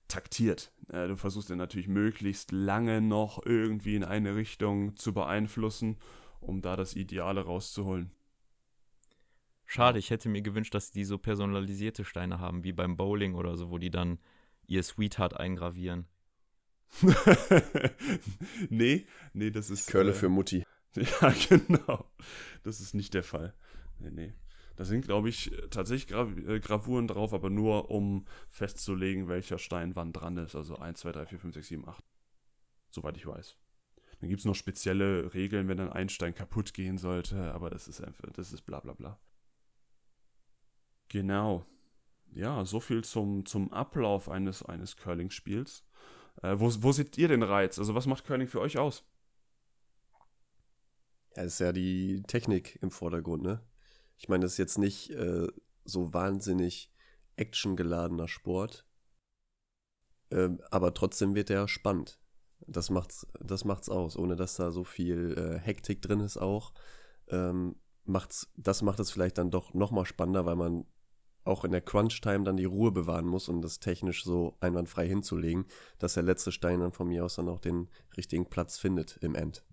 [0.08, 0.72] taktiert.
[0.88, 5.96] Äh, du versuchst dann natürlich möglichst lange noch irgendwie in eine Richtung zu beeinflussen,
[6.40, 8.10] um da das Ideale rauszuholen.
[9.64, 13.56] Schade, ich hätte mir gewünscht, dass die so personalisierte Steine haben, wie beim Bowling oder
[13.56, 14.18] so, wo die dann
[14.66, 16.06] ihr Sweetheart eingravieren.
[18.68, 19.88] nee, nee, das ist.
[19.88, 20.64] Curle äh, für Mutti.
[20.94, 22.04] Ja, genau.
[22.64, 23.54] Das ist nicht der Fall.
[23.98, 24.34] Nee, nee.
[24.76, 29.94] Da sind, glaube ich, tatsächlich Gra äh, Gravuren drauf, aber nur um festzulegen, welcher Stein
[29.96, 30.54] wann dran ist.
[30.54, 32.04] Also 1, 2, 3, 4, 5, 6, 7, 8.
[32.90, 33.56] Soweit ich weiß.
[34.20, 37.88] Dann gibt es noch spezielle Regeln, wenn dann ein Stein kaputt gehen sollte, aber das
[37.88, 39.18] ist einfach, das ist bla bla bla.
[41.08, 41.66] Genau.
[42.34, 45.84] Ja, so viel zum, zum Ablauf eines, eines Curling-Spiels.
[46.40, 47.78] Äh, wo, wo seht ihr den Reiz?
[47.78, 49.04] Also, was macht Curling für euch aus?
[51.36, 53.60] Ja, ist ja die Technik im Vordergrund, ne?
[54.22, 55.48] Ich meine, das ist jetzt nicht äh,
[55.84, 56.92] so wahnsinnig
[57.34, 58.86] actiongeladener Sport,
[60.30, 62.20] ähm, aber trotzdem wird er spannend.
[62.68, 66.72] Das macht's, das macht's aus, ohne dass da so viel äh, Hektik drin ist auch.
[67.26, 70.86] Ähm, macht's, das macht es vielleicht dann doch nochmal spannender, weil man
[71.42, 75.66] auch in der Crunch-Time dann die Ruhe bewahren muss, um das technisch so einwandfrei hinzulegen,
[75.98, 79.34] dass der letzte Stein dann von mir aus dann auch den richtigen Platz findet im
[79.34, 79.64] End.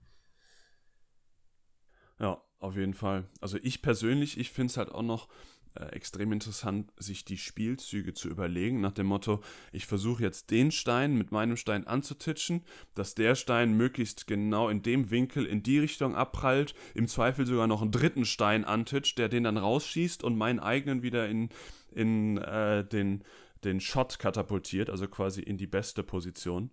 [2.17, 3.25] Ja, auf jeden Fall.
[3.41, 5.27] Also ich persönlich, ich finde es halt auch noch
[5.75, 9.41] äh, extrem interessant, sich die Spielzüge zu überlegen, nach dem Motto,
[9.71, 12.63] ich versuche jetzt den Stein mit meinem Stein anzutitschen,
[12.95, 17.67] dass der Stein möglichst genau in dem Winkel in die Richtung abprallt, im Zweifel sogar
[17.67, 21.49] noch einen dritten Stein antitscht, der den dann rausschießt und meinen eigenen wieder in,
[21.91, 23.23] in äh, den,
[23.63, 26.71] den Shot katapultiert, also quasi in die beste Position.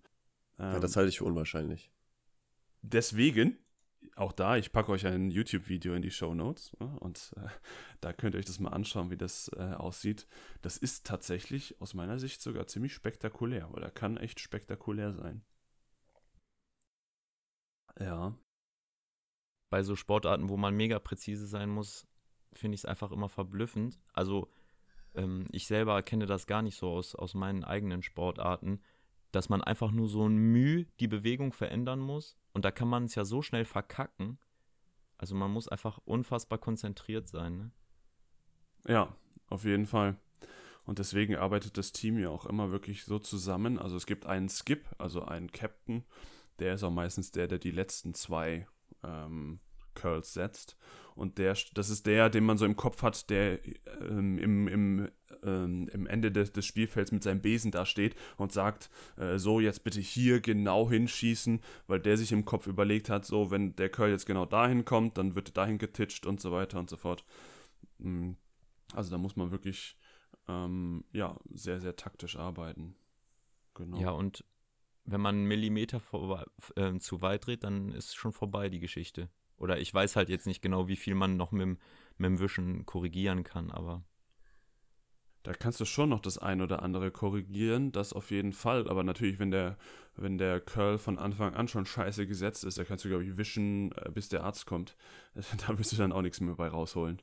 [0.59, 1.91] Ähm, ja, das halte ich für unwahrscheinlich.
[2.83, 3.59] Deswegen
[4.17, 7.49] auch da, ich packe euch ein YouTube-Video in die Show Notes ja, und äh,
[8.01, 10.27] da könnt ihr euch das mal anschauen, wie das äh, aussieht.
[10.63, 15.45] Das ist tatsächlich aus meiner Sicht sogar ziemlich spektakulär oder kann echt spektakulär sein.
[18.01, 18.35] Ja.
[19.71, 22.07] Bei so Sportarten, wo man mega präzise sein muss,
[22.55, 24.01] finde ich es einfach immer verblüffend.
[24.15, 24.51] Also
[25.15, 28.81] ähm, ich selber kenne das gar nicht so aus, aus meinen eigenen Sportarten,
[29.37, 33.05] dass man einfach nur so ein Mühe die Bewegung verändern muss und da kann man
[33.05, 34.39] es ja so schnell verkacken.
[35.19, 37.59] Also man muss einfach unfassbar konzentriert sein.
[37.59, 37.71] Ne?
[38.89, 39.15] Ja,
[39.49, 40.17] auf jeden Fall.
[40.87, 43.79] Und deswegen arbeitet das Team ja auch immer wirklich so zusammen.
[43.79, 46.05] Also es gibt einen Skip, also einen Captain,
[46.59, 48.67] der ist auch meistens der, der die letzten zwei
[49.03, 49.61] ähm,
[49.95, 50.79] Curls setzt.
[51.15, 53.59] Und der, das ist der, den man so im Kopf hat, der
[54.01, 55.11] ähm, im, im,
[55.47, 59.61] ähm, im Ende des, des Spielfelds mit seinem Besen da steht und sagt, äh, so
[59.61, 63.89] jetzt bitte hier genau hinschießen, weil der sich im Kopf überlegt hat, so wenn der
[63.89, 66.97] Curl jetzt genau dahin kommt, dann wird er dahin getitscht und so weiter und so
[66.97, 67.25] fort.
[67.99, 68.33] Mm,
[68.95, 69.97] also da muss man wirklich
[70.49, 72.95] ähm, ja, sehr, sehr taktisch arbeiten.
[73.75, 73.99] Genau.
[73.99, 74.45] Ja, und
[75.05, 79.29] wenn man einen Millimeter vor, äh, zu weit dreht, dann ist schon vorbei die Geschichte.
[79.57, 81.79] Oder ich weiß halt jetzt nicht genau, wie viel man noch mit,
[82.19, 84.05] mit dem Wischen korrigieren kann, aber.
[85.47, 88.91] Da kannst du schon noch das ein oder andere korrigieren, das auf jeden Fall.
[88.91, 89.77] Aber natürlich, wenn der,
[90.17, 93.37] wenn der Curl von Anfang an schon scheiße gesetzt ist, da kannst du, glaube ich,
[93.37, 94.97] wischen, äh, bis der Arzt kommt.
[95.69, 97.23] Da wirst du dann auch nichts mehr bei rausholen.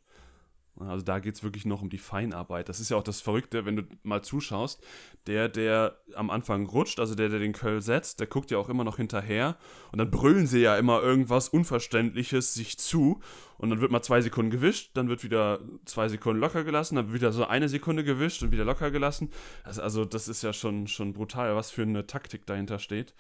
[0.80, 2.68] Also da geht es wirklich noch um die Feinarbeit.
[2.68, 4.84] Das ist ja auch das Verrückte, wenn du mal zuschaust.
[5.28, 8.70] Der, der am Anfang rutscht, also der, der den Köll setzt, der guckt ja auch
[8.70, 9.56] immer noch hinterher.
[9.92, 13.22] Und dann brüllen sie ja immer irgendwas Unverständliches sich zu.
[13.58, 17.06] Und dann wird mal zwei Sekunden gewischt, dann wird wieder zwei Sekunden locker gelassen, dann
[17.08, 19.30] wird wieder so eine Sekunde gewischt und wieder locker gelassen.
[19.64, 23.14] Also, also das ist ja schon, schon brutal, was für eine Taktik dahinter steht.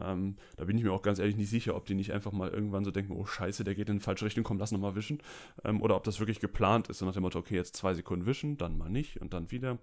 [0.00, 2.50] Ähm, da bin ich mir auch ganz ehrlich nicht sicher, ob die nicht einfach mal
[2.50, 5.22] irgendwann so denken, oh scheiße, der geht in die falsche Richtung, komm, lass nochmal wischen.
[5.64, 8.26] Ähm, oder ob das wirklich geplant ist, so nach dem Motto, okay, jetzt zwei Sekunden
[8.26, 9.78] wischen, dann mal nicht und dann wieder.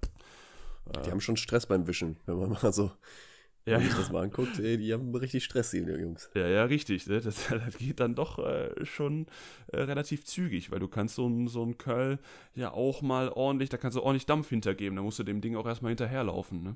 [0.93, 2.91] Äh, die haben schon Stress beim Wischen, wenn man mal so
[3.67, 3.95] ja, wenn ja.
[3.97, 6.29] das mal anguckt, ey, die haben richtig Stress, die Jungs.
[6.35, 7.07] Ja, ja, richtig.
[7.07, 7.19] Ne?
[7.19, 9.25] Das, das, geht dann doch äh, schon
[9.67, 12.19] äh, relativ zügig, weil du kannst so ein, so ein Curl
[12.53, 15.55] ja auch mal ordentlich, da kannst du ordentlich Dampf hintergeben, da musst du dem Ding
[15.55, 16.75] auch erstmal hinterherlaufen, ne?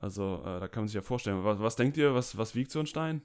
[0.00, 1.44] Also, äh, da kann man sich ja vorstellen.
[1.44, 3.22] Was, was denkt ihr, was, was wiegt so ein Stein?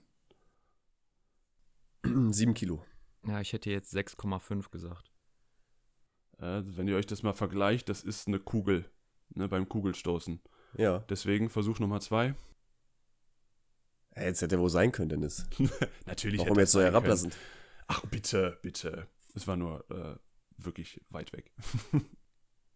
[2.29, 2.83] Sieben Kilo.
[3.25, 5.11] Ja, ich hätte jetzt 6,5 gesagt.
[6.37, 8.89] Äh, wenn ihr euch das mal vergleicht, das ist eine Kugel,
[9.29, 10.41] ne, beim Kugelstoßen.
[10.77, 10.99] Ja.
[11.09, 12.35] Deswegen Versuch Nummer zwei.
[14.15, 15.45] Ja, jetzt hätte er wohl sein können, Dennis.
[16.05, 16.41] Natürlich.
[16.41, 17.31] Warum jetzt so herablassen?
[17.87, 19.07] Ach, bitte, bitte.
[19.33, 20.17] Es war nur äh,
[20.57, 21.53] wirklich weit weg.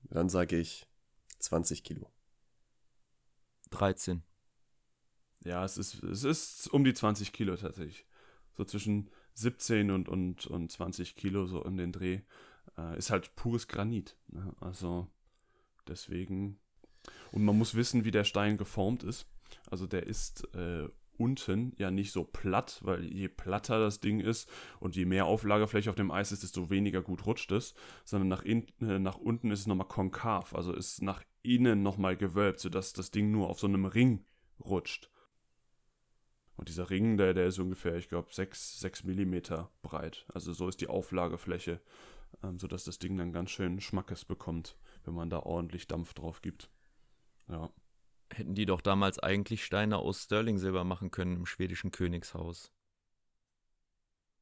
[0.03, 0.87] Dann sage ich
[1.39, 2.09] 20 Kilo.
[3.71, 4.23] 13.
[5.43, 8.05] Ja, es ist, es ist um die 20 Kilo tatsächlich.
[8.57, 12.21] So zwischen 17 und, und, und 20 Kilo, so in den Dreh.
[12.77, 14.17] Äh, ist halt pures Granit.
[14.27, 14.53] Ne?
[14.59, 15.07] Also
[15.87, 16.59] deswegen.
[17.31, 19.27] Und man muss wissen, wie der Stein geformt ist.
[19.69, 24.49] Also der ist äh, unten ja nicht so platt, weil je platter das Ding ist
[24.79, 27.73] und je mehr Auflagefläche auf dem Eis ist, desto weniger gut rutscht es,
[28.05, 32.17] sondern nach, in, äh, nach unten ist es nochmal konkav, also ist nach innen nochmal
[32.17, 34.25] gewölbt, sodass das Ding nur auf so einem Ring
[34.59, 35.09] rutscht.
[36.55, 39.37] Und dieser Ring, der, der ist ungefähr, ich glaube, 6, 6 mm
[39.81, 40.25] breit.
[40.33, 41.79] Also so ist die Auflagefläche,
[42.43, 44.75] ähm, sodass das Ding dann ganz schön Schmackes bekommt,
[45.05, 46.69] wenn man da ordentlich Dampf drauf gibt.
[47.47, 47.71] Ja.
[48.31, 52.73] Hätten die doch damals eigentlich Steine aus Sterling-Silber machen können im schwedischen Königshaus.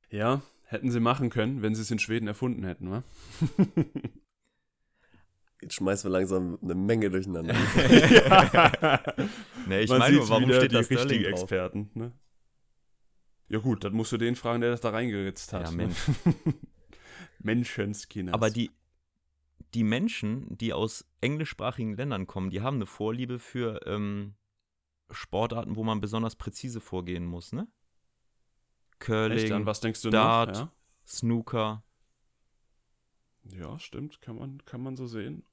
[0.10, 3.04] Ja, hätten sie machen können, wenn sie es in Schweden erfunden hätten, wa?
[5.62, 7.54] Jetzt schmeißen wir langsam eine Menge durcheinander.
[7.90, 9.04] ja.
[9.68, 11.42] nee, ich meine, warum steht da Sterling drauf?
[11.42, 12.12] Experten, ne?
[13.50, 15.64] Ja gut, dann musst du den fragen, der das da reingeritzt hat.
[15.64, 15.78] Ja, ne?
[15.78, 15.98] Mensch.
[17.40, 18.34] Menschenskinder.
[18.34, 18.72] Aber die,
[19.74, 24.36] die Menschen, die aus englischsprachigen Ländern kommen, die haben eine Vorliebe für ähm,
[25.10, 27.68] Sportarten, wo man besonders präzise vorgehen muss, ne?
[29.00, 30.60] Curling, Echt, an was denkst du Dart, noch?
[30.60, 30.72] Ja?
[31.06, 31.84] Snooker.
[33.52, 35.44] Ja, stimmt, kann man, kann man so sehen.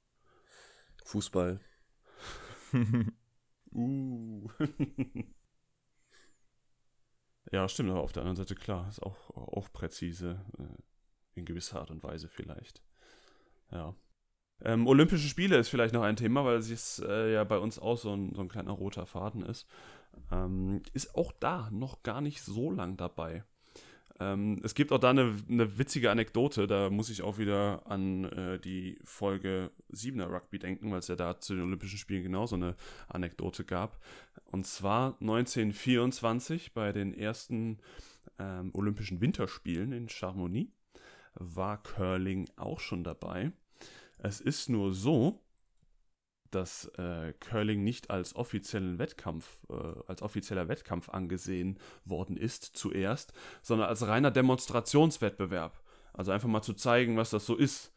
[1.03, 1.59] Fußball.
[3.71, 4.49] uh.
[7.51, 11.79] ja, stimmt, aber auf der anderen Seite, klar, ist auch, auch präzise, äh, in gewisser
[11.79, 12.81] Art und Weise vielleicht.
[13.71, 13.95] Ja.
[14.61, 17.97] Ähm, Olympische Spiele ist vielleicht noch ein Thema, weil es äh, ja bei uns auch
[17.97, 19.67] so ein, so ein kleiner roter Faden ist.
[20.31, 23.43] Ähm, ist auch da noch gar nicht so lang dabei.
[24.19, 28.25] Ähm, es gibt auch da eine, eine, witzige Anekdote, da muss ich auch wieder an
[28.25, 32.55] äh, die Folge 7er Rugby denken, weil es ja da zu den Olympischen Spielen genauso
[32.55, 32.75] eine
[33.09, 33.99] Anekdote gab.
[34.51, 37.79] Und zwar 1924 bei den ersten
[38.39, 40.71] ähm, Olympischen Winterspielen in Chamonix
[41.33, 43.51] war Curling auch schon dabei.
[44.17, 45.41] Es ist nur so,
[46.51, 49.73] dass äh, Curling nicht als offiziellen Wettkampf, äh,
[50.07, 55.81] als offizieller Wettkampf angesehen worden ist zuerst, sondern als reiner Demonstrationswettbewerb.
[56.13, 57.91] Also einfach mal zu zeigen, was das so ist.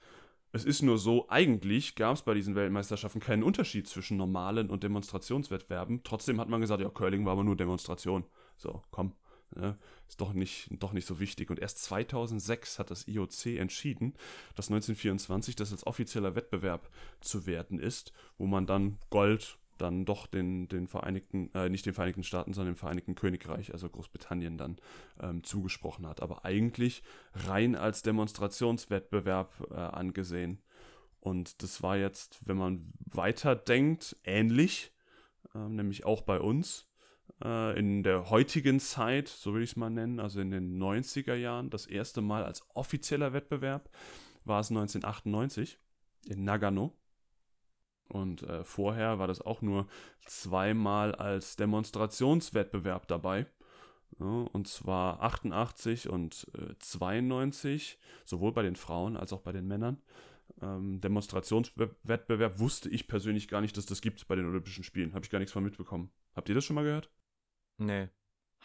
[0.51, 4.83] Es ist nur so, eigentlich gab es bei diesen Weltmeisterschaften keinen Unterschied zwischen normalen und
[4.83, 6.03] Demonstrationswettbewerben.
[6.05, 8.25] Trotzdem hat man gesagt, ja, Curling war aber nur Demonstration.
[8.57, 9.13] So, komm,
[9.57, 9.77] ja,
[10.09, 11.51] ist doch nicht, doch nicht so wichtig.
[11.51, 14.15] Und erst 2006 hat das IOC entschieden,
[14.55, 20.27] dass 1924 das als offizieller Wettbewerb zu werten ist, wo man dann Gold dann doch
[20.27, 24.77] den, den Vereinigten, äh, nicht den Vereinigten Staaten, sondern dem Vereinigten Königreich, also Großbritannien, dann
[25.21, 26.21] ähm, zugesprochen hat.
[26.21, 30.61] Aber eigentlich rein als Demonstrationswettbewerb äh, angesehen.
[31.21, 34.93] Und das war jetzt, wenn man weiterdenkt, ähnlich,
[35.55, 36.88] äh, nämlich auch bei uns
[37.45, 41.35] äh, in der heutigen Zeit, so will ich es mal nennen, also in den 90er
[41.35, 43.91] Jahren, das erste Mal als offizieller Wettbewerb
[44.45, 45.79] war es 1998
[46.27, 46.97] in Nagano.
[48.09, 49.87] Und äh, vorher war das auch nur
[50.27, 53.47] zweimal als Demonstrationswettbewerb dabei.
[54.19, 59.67] Ja, und zwar 88 und äh, 92, sowohl bei den Frauen als auch bei den
[59.69, 60.01] Männern.
[60.63, 62.59] ähm, Demonstrationswettbewerb.
[62.59, 65.15] Wusste ich persönlich gar nicht, dass das gibt bei den Olympischen Spielen.
[65.15, 66.11] Habe ich gar nichts von mitbekommen.
[66.35, 67.11] Habt ihr das schon mal gehört?
[67.79, 68.09] Nee.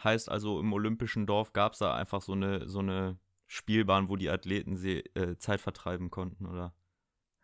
[0.02, 4.16] Heißt also, im Olympischen Dorf gab es da einfach so eine, so eine Spielbahn, wo
[4.16, 6.74] die Athleten sie, äh, Zeit vertreiben konnten, oder?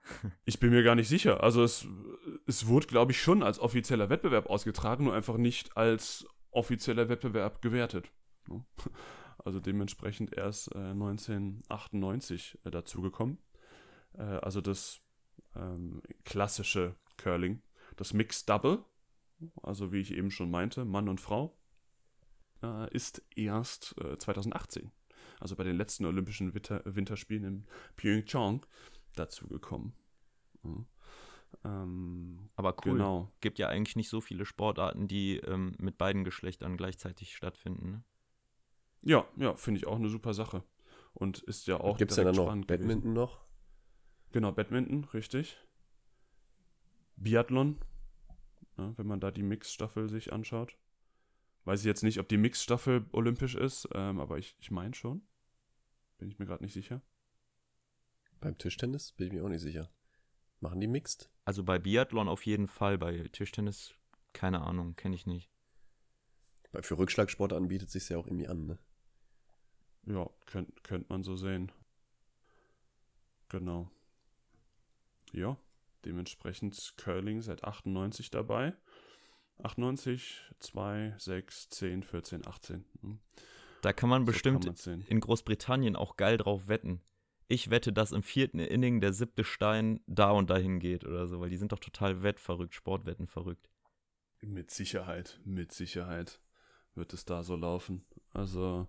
[0.45, 1.43] Ich bin mir gar nicht sicher.
[1.43, 1.87] Also es,
[2.47, 7.63] es wurde, glaube ich, schon als offizieller Wettbewerb ausgetragen, nur einfach nicht als offizieller Wettbewerb
[7.63, 8.11] gewertet.
[8.49, 8.65] Ne?
[9.43, 13.39] Also dementsprechend erst äh, 1998 äh, dazugekommen.
[14.13, 15.01] Äh, also das
[15.57, 17.63] ähm, klassische Curling.
[17.97, 18.85] Das Mixed Double,
[19.63, 21.59] also wie ich eben schon meinte, Mann und Frau,
[22.63, 24.91] äh, ist erst 2018, äh,
[25.39, 28.65] also bei den letzten Olympischen Winter Winterspielen in Pyeongchang,
[29.15, 29.93] dazugekommen.
[30.63, 30.87] Mhm.
[31.65, 32.93] Ähm, Aber cool.
[32.93, 33.33] Genau.
[33.41, 37.91] Gibt ja eigentlich nicht so viele Sportarten, die ähm, mit beiden Geschlechtern gleichzeitig stattfinden.
[37.91, 38.05] Ne?
[39.03, 40.63] Ja, ja, finde ich auch eine super Sache.
[41.13, 41.99] Und ist ja auch.
[41.99, 43.13] Gibt es ja dann noch Badminton gewesen.
[43.13, 43.41] noch?
[44.33, 45.59] Genau, Badminton, richtig.
[47.17, 47.79] Biathlon,
[48.79, 50.77] ja, ne, wenn man da die Mixstaffel sich anschaut.
[51.65, 55.23] Weiß ich jetzt nicht, ob die Mixstaffel olympisch ist, ähm, aber ich, ich meine schon.
[56.19, 57.03] Bin ich mir gerade nicht sicher.
[58.41, 59.91] Beim Tischtennis bin ich mir auch nicht sicher.
[60.61, 61.31] Machen die Mixed?
[61.45, 63.95] Also bei Biathlon auf jeden Fall, bei Tischtennis
[64.33, 65.51] keine Ahnung, kenne ich nicht.
[66.73, 68.79] Weil für Rückschlagsport bietet sich ja auch irgendwie an, ne?
[70.07, 71.73] Ja, könnte könnt man so sehen.
[73.49, 73.91] Genau.
[75.33, 75.57] Ja,
[76.05, 78.75] dementsprechend Curling seit 98 dabei.
[79.65, 82.85] 98, 2, 6, 10, 14, 18.
[83.83, 87.01] Da kann man so bestimmt kann in Großbritannien auch geil drauf wetten.
[87.49, 91.41] Ich wette, dass im vierten Inning der siebte Stein da und dahin geht oder so,
[91.41, 93.69] weil die sind doch total wettverrückt, Sportwetten verrückt.
[94.41, 96.41] Mit Sicherheit, mit Sicherheit
[96.95, 98.05] wird es da so laufen.
[98.33, 98.87] Also,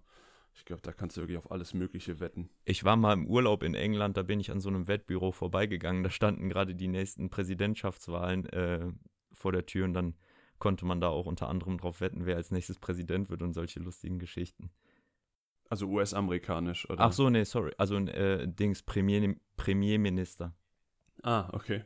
[0.54, 2.50] ich glaube, da kannst du wirklich auf alles Mögliche wetten.
[2.64, 6.04] Ich war mal im Urlaub in England, da bin ich an so einem Wettbüro vorbeigegangen.
[6.04, 8.92] Da standen gerade die nächsten Präsidentschaftswahlen äh,
[9.34, 10.16] vor der Tür und dann
[10.62, 13.80] konnte man da auch unter anderem drauf wetten, wer als nächstes Präsident wird und solche
[13.80, 14.69] lustigen Geschichten.
[15.69, 17.02] Also US-amerikanisch, oder?
[17.02, 17.74] Ach so, nee, sorry.
[17.78, 20.54] Also äh, Dings, Premier, Premierminister.
[21.24, 21.84] Ah, okay.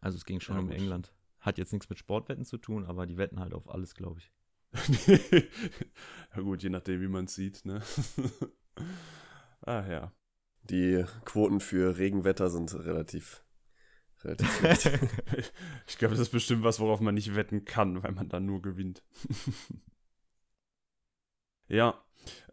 [0.00, 0.76] Also es ging schon ja, um gut.
[0.76, 1.12] England.
[1.40, 4.32] Hat jetzt nichts mit Sportwetten zu tun, aber die wetten halt auf alles, glaube ich.
[6.34, 7.82] ja gut, je nachdem, wie man es sieht, ne?
[9.60, 10.12] ah ja.
[10.62, 13.45] Die Quoten für Regenwetter sind relativ, relativ
[15.86, 18.62] ich glaube, das ist bestimmt was, worauf man nicht wetten kann, weil man dann nur
[18.62, 19.02] gewinnt.
[21.68, 22.02] ja.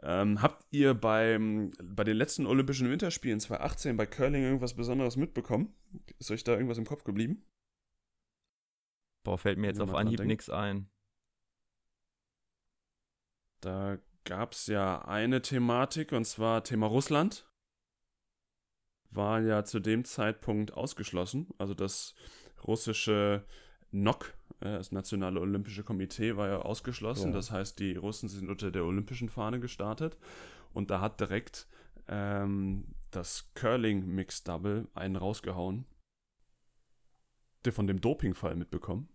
[0.04, 5.74] Ähm, habt ihr beim, bei den letzten Olympischen Winterspielen 2018 bei Curling irgendwas Besonderes mitbekommen?
[6.20, 7.44] Ist euch da irgendwas im Kopf geblieben?
[9.24, 10.90] Boah, fällt mir jetzt auf Anhieb nichts ein.
[13.62, 17.50] Da gab es ja eine Thematik, und zwar Thema Russland.
[19.16, 21.48] War ja zu dem Zeitpunkt ausgeschlossen.
[21.58, 22.16] Also das
[22.66, 23.46] russische
[23.92, 27.30] NOC, äh, das Nationale Olympische Komitee, war ja ausgeschlossen.
[27.30, 27.34] Ja.
[27.36, 30.18] Das heißt, die Russen sind unter der olympischen Fahne gestartet.
[30.74, 31.68] Und da hat direkt
[32.08, 35.86] ähm, das Curling Mixed Double einen rausgehauen.
[37.66, 39.08] Der von dem Dopingfall mitbekommen?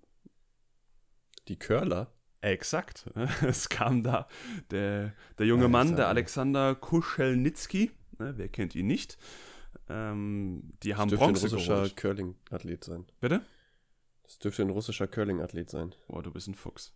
[1.49, 2.13] Die Curler?
[2.41, 3.11] Exakt.
[3.43, 4.29] Es kam da
[4.71, 9.19] der, der junge Mann, der Alexander Kuschelnitzki, ne, wer kennt ihn nicht,
[9.89, 13.07] ähm, die haben das Bronze ein russischer Curling-Athlet sein.
[13.21, 13.43] Bitte?
[14.23, 15.95] Das dürfte ein russischer Curling-Athlet sein.
[16.09, 16.95] Boah, du bist ein Fuchs.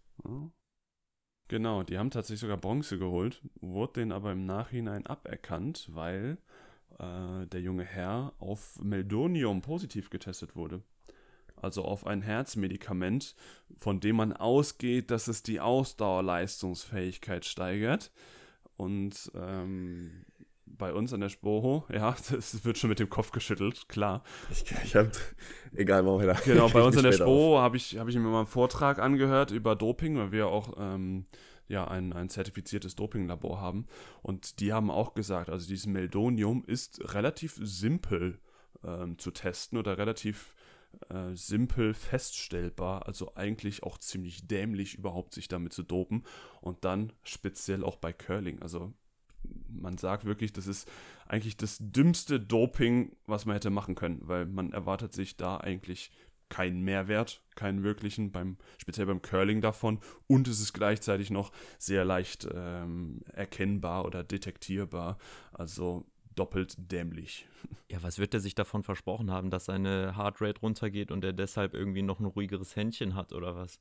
[1.48, 6.38] Genau, die haben tatsächlich sogar Bronze geholt, wurde denen aber im Nachhinein aberkannt, weil
[6.98, 10.82] äh, der junge Herr auf Meldonium positiv getestet wurde
[11.62, 13.34] also auf ein Herzmedikament,
[13.76, 18.10] von dem man ausgeht, dass es die Ausdauerleistungsfähigkeit steigert.
[18.76, 20.24] Und ähm,
[20.78, 24.22] bei uns an der Spoho, ja, das wird schon mit dem Kopf geschüttelt, klar.
[24.50, 25.10] Ich, ich habe,
[25.74, 26.40] egal, machen wir da.
[26.44, 29.50] Genau, bei uns an der Spoho habe ich, hab ich mir mal einen Vortrag angehört
[29.50, 31.26] über Doping, weil wir auch ähm,
[31.68, 33.86] ja, ein, ein zertifiziertes Dopinglabor haben.
[34.22, 38.38] Und die haben auch gesagt, also dieses Meldonium ist relativ simpel
[38.84, 40.54] ähm, zu testen oder relativ
[41.08, 46.24] äh, simpel feststellbar, also eigentlich auch ziemlich dämlich überhaupt sich damit zu dopen
[46.60, 48.60] und dann speziell auch bei Curling.
[48.60, 48.92] Also
[49.72, 50.90] man sagt wirklich, das ist
[51.26, 56.10] eigentlich das dümmste Doping, was man hätte machen können, weil man erwartet sich da eigentlich
[56.48, 60.00] keinen Mehrwert, keinen wirklichen, beim, speziell beim Curling davon.
[60.26, 65.16] Und es ist gleichzeitig noch sehr leicht ähm, erkennbar oder detektierbar.
[65.52, 66.04] Also
[66.34, 67.46] doppelt dämlich.
[67.90, 71.74] Ja, was wird er sich davon versprochen haben, dass seine Heartrate runtergeht und er deshalb
[71.74, 73.80] irgendwie noch ein ruhigeres Händchen hat oder was?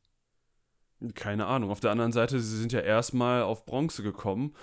[1.15, 1.71] Keine Ahnung.
[1.71, 4.53] Auf der anderen Seite, sie sind ja erstmal auf Bronze gekommen.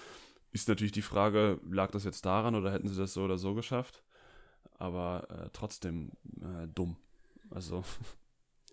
[0.59, 3.55] Ist natürlich die Frage, lag das jetzt daran oder hätten sie das so oder so
[3.55, 4.03] geschafft?
[4.79, 6.97] aber äh, trotzdem äh, dumm.
[7.51, 7.85] Also.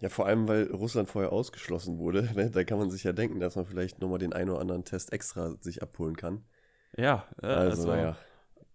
[0.01, 2.29] Ja, vor allem, weil Russland vorher ausgeschlossen wurde.
[2.35, 2.51] Ne?
[2.51, 5.13] Da kann man sich ja denken, dass man vielleicht nochmal den einen oder anderen Test
[5.13, 6.43] extra sich abholen kann.
[6.97, 8.17] Ja, äh, Also, also, naja,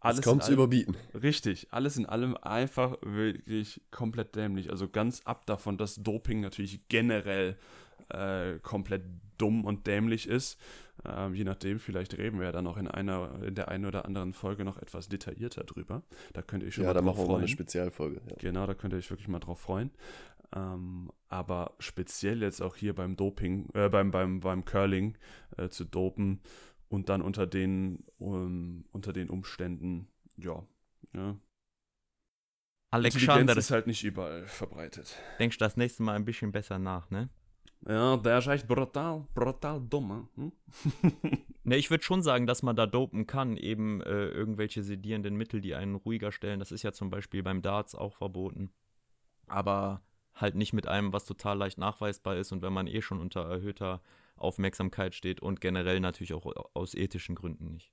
[0.01, 0.97] alles in zu überbieten.
[1.13, 4.71] Richtig, alles in allem einfach wirklich komplett dämlich.
[4.71, 7.59] Also ganz ab davon, dass Doping natürlich generell
[8.09, 9.03] äh, komplett
[9.41, 10.59] dumm und dämlich ist.
[11.05, 14.05] Ähm, je nachdem, vielleicht reden wir ja dann auch in einer, in der einen oder
[14.05, 16.03] anderen Folge noch etwas detaillierter drüber.
[16.33, 17.49] Da könnt ihr euch schon Ja, mal da drauf machen wir mal eine freuen.
[17.49, 18.21] Spezialfolge.
[18.29, 18.37] Ja.
[18.39, 19.91] Genau, da könnt ihr euch wirklich mal drauf freuen.
[20.55, 25.17] Ähm, aber speziell jetzt auch hier beim Doping, äh, beim, beim, beim Curling
[25.57, 26.41] äh, zu dopen
[26.89, 30.67] und dann unter den, um, unter den Umständen, ja,
[31.15, 31.37] ja.
[32.93, 35.17] Intelligenz Alexander, ist halt nicht überall verbreitet.
[35.39, 37.29] denkst das nächste Mal ein bisschen besser nach, ne?
[37.89, 40.29] Ja, der ist echt brutal, brutal dumm.
[40.37, 40.53] Hm?
[41.63, 45.61] Ne, ich würde schon sagen, dass man da dopen kann, eben äh, irgendwelche sedierenden Mittel,
[45.61, 46.59] die einen ruhiger stellen.
[46.59, 48.73] Das ist ja zum Beispiel beim Darts auch verboten.
[49.47, 50.03] Aber
[50.35, 53.43] halt nicht mit einem, was total leicht nachweisbar ist und wenn man eh schon unter
[53.43, 54.01] erhöhter
[54.37, 57.93] Aufmerksamkeit steht und generell natürlich auch aus ethischen Gründen nicht.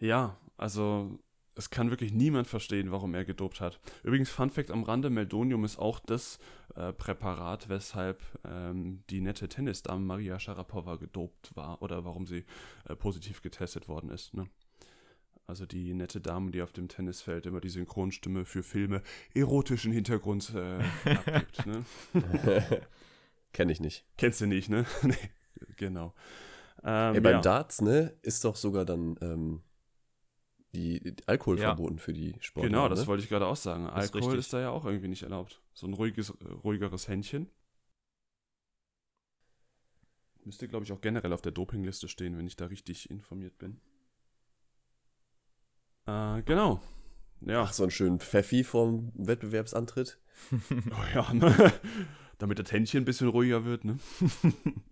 [0.00, 1.20] Ja, also
[1.58, 3.80] es kann wirklich niemand verstehen, warum er gedopt hat.
[4.04, 6.38] Übrigens, Fun Fact am Rande, Meldonium ist auch das
[6.76, 12.44] äh, Präparat, weshalb ähm, die nette Tennisdame Maria Sharapova gedopt war oder warum sie
[12.88, 14.34] äh, positiv getestet worden ist.
[14.34, 14.48] Ne?
[15.48, 19.02] Also die nette Dame, die auf dem Tennisfeld immer die Synchronstimme für Filme
[19.34, 20.78] erotischen Hintergrund äh,
[21.10, 21.66] abgibt.
[21.66, 21.84] Ne?
[23.52, 24.04] Kenne ich nicht.
[24.16, 24.86] Kennst du nicht, ne?
[25.02, 25.14] nee,
[25.76, 26.14] genau.
[26.84, 27.40] Ähm, Ey, beim ja.
[27.40, 29.62] Darts, ne, ist doch sogar dann ähm,
[30.74, 31.68] die, Alkohol Ja.
[31.68, 32.68] verboten für die Sportler.
[32.68, 33.06] Genau, das ne?
[33.06, 33.84] wollte ich gerade auch sagen.
[33.84, 34.46] Das ist Alkohol richtig.
[34.46, 35.62] ist da ja auch irgendwie nicht erlaubt.
[35.72, 36.32] So ein ruhiges,
[36.64, 37.48] ruhigeres Händchen.
[40.44, 43.80] Müsste, glaube ich, auch generell auf der Dopingliste stehen, wenn ich da richtig informiert bin.
[46.06, 46.80] Äh, genau.
[47.40, 47.62] Ja.
[47.62, 50.18] Ach, so einen schönen Pfeffi vom Wettbewerbsantritt.
[50.70, 51.72] Oh ja, ne?
[52.38, 53.98] Damit das Händchen ein bisschen ruhiger wird, ne?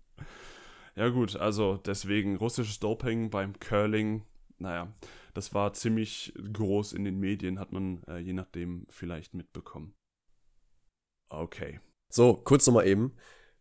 [0.95, 4.23] ja, gut, also deswegen russisches Doping beim Curling,
[4.59, 4.93] naja,
[5.33, 9.93] das war ziemlich groß in den Medien, hat man äh, je nachdem vielleicht mitbekommen.
[11.29, 11.79] Okay.
[12.09, 13.13] So, kurz nochmal eben.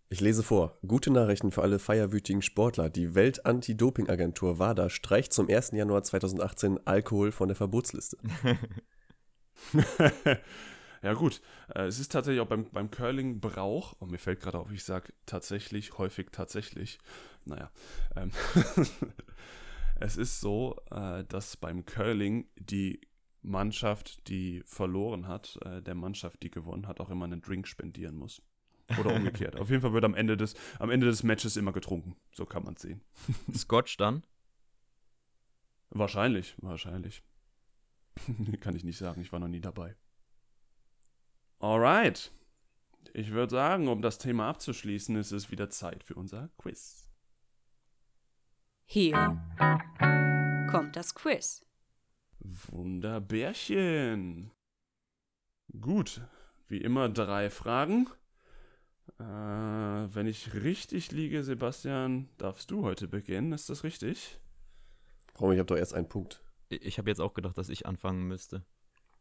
[0.08, 0.78] Ich lese vor.
[0.86, 2.88] Gute Nachrichten für alle feierwütigen Sportler.
[2.88, 5.72] Die Welt-Anti-Doping-Agentur WADA streicht zum 1.
[5.72, 8.16] Januar 2018 Alkohol von der Verbotsliste.
[11.02, 11.40] ja, gut.
[11.74, 14.84] Äh, es ist tatsächlich auch beim, beim Curling Brauch, und mir fällt gerade auf, ich
[14.84, 16.98] sage tatsächlich, häufig tatsächlich.
[17.44, 17.70] Naja.
[18.14, 18.30] Ähm
[20.00, 23.00] es ist so, äh, dass beim Curling die
[23.42, 28.16] Mannschaft, die verloren hat, äh, der Mannschaft, die gewonnen hat, auch immer einen Drink spendieren
[28.16, 28.42] muss.
[28.98, 29.56] Oder umgekehrt.
[29.56, 32.16] Auf jeden Fall wird am Ende des, am Ende des Matches immer getrunken.
[32.32, 33.00] So kann man es sehen.
[33.54, 34.24] Scotch dann?
[35.90, 37.22] Wahrscheinlich, wahrscheinlich.
[38.60, 39.94] Kann ich nicht sagen, ich war noch nie dabei.
[41.58, 42.32] Alright.
[43.14, 47.05] Ich würde sagen, um das Thema abzuschließen, ist es wieder Zeit für unser Quiz.
[48.88, 49.42] Hier
[50.70, 51.66] kommt das Quiz.
[52.38, 54.52] Wunderbärchen.
[55.80, 56.20] Gut,
[56.68, 58.06] wie immer drei Fragen.
[59.18, 63.52] Äh, wenn ich richtig liege, Sebastian, darfst du heute beginnen.
[63.52, 64.38] Ist das richtig?
[65.34, 66.40] Warum, ich habe doch erst einen Punkt.
[66.68, 68.64] Ich habe jetzt auch gedacht, dass ich anfangen müsste.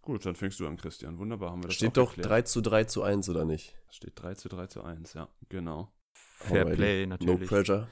[0.04, 1.18] Gut, dann fängst du an, Christian.
[1.18, 2.30] Wunderbar, haben wir das Steht auch doch geklärt.
[2.30, 3.76] 3 zu 3 zu 1, oder nicht?
[3.90, 5.92] Steht 3 zu 3 zu 1, ja, genau.
[6.14, 6.76] Fair Alrighty.
[6.76, 7.50] Play No natürlich.
[7.50, 7.88] pressure.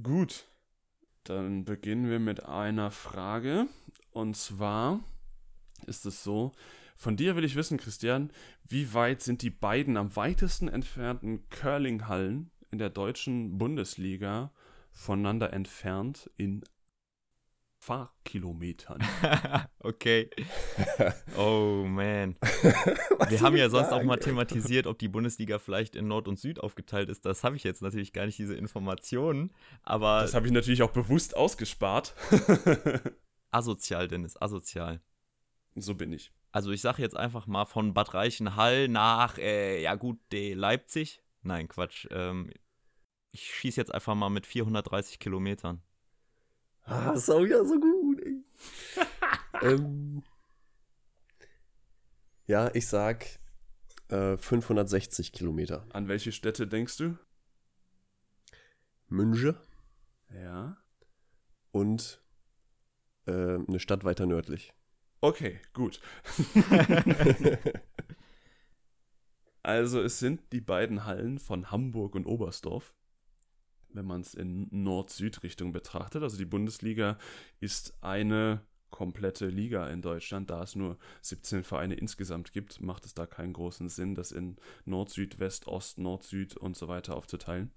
[0.00, 0.46] Gut,
[1.24, 3.66] dann beginnen wir mit einer Frage.
[4.10, 5.00] Und zwar
[5.86, 6.52] ist es so,
[6.96, 8.32] von dir will ich wissen, Christian,
[8.64, 14.52] wie weit sind die beiden am weitesten entfernten Curlinghallen in der deutschen Bundesliga
[14.92, 16.64] voneinander entfernt in
[17.88, 19.02] Fahrkilometern?
[19.80, 20.28] okay.
[21.38, 22.36] Oh man.
[23.28, 26.60] Wir haben ja sonst auch mal thematisiert, ob die Bundesliga vielleicht in Nord und Süd
[26.60, 27.24] aufgeteilt ist.
[27.24, 29.52] Das habe ich jetzt natürlich gar nicht, diese Informationen.
[29.84, 32.14] Aber Das habe ich natürlich auch bewusst ausgespart.
[33.50, 35.00] asozial, Dennis, asozial.
[35.76, 36.32] so bin ich.
[36.52, 41.22] Also ich sage jetzt einfach mal von Bad Reichenhall nach, äh, ja gut, de Leipzig.
[41.42, 42.06] Nein, Quatsch.
[42.10, 42.50] Ähm,
[43.32, 45.82] ich schieße jetzt einfach mal mit 430 Kilometern.
[46.88, 48.42] Ah, ist auch wieder so gut, ey.
[49.62, 50.22] ähm,
[52.46, 53.26] ja, ich sag
[54.08, 55.86] äh, 560 Kilometer.
[55.92, 57.18] An welche Städte denkst du?
[59.08, 59.60] Münche
[60.34, 60.76] Ja.
[61.72, 62.22] und
[63.26, 64.72] äh, eine Stadt weiter nördlich.
[65.20, 66.00] Okay, gut.
[69.62, 72.94] Also es sind die beiden Hallen von Hamburg und Oberstdorf,
[73.92, 76.22] wenn man es in Nord-Süd-Richtung betrachtet.
[76.22, 77.18] Also die Bundesliga
[77.60, 80.50] ist eine komplette Liga in Deutschland.
[80.50, 84.56] Da es nur 17 Vereine insgesamt gibt, macht es da keinen großen Sinn, das in
[84.84, 87.70] Nord, Süd, West, Ost, Nord, Süd und so weiter aufzuteilen.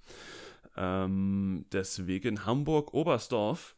[0.78, 3.76] Ähm, deswegen Hamburg-Oberstdorf.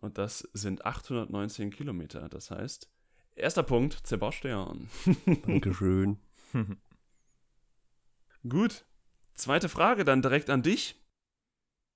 [0.00, 2.28] Und das sind 819 Kilometer.
[2.28, 2.90] Das heißt,
[3.36, 4.88] erster Punkt, Sebastian.
[5.46, 6.18] Dankeschön.
[8.48, 8.84] Gut.
[9.34, 11.01] Zweite Frage dann direkt an dich.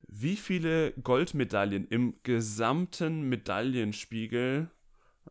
[0.08, 4.70] Wie viele Goldmedaillen im gesamten Medaillenspiegel,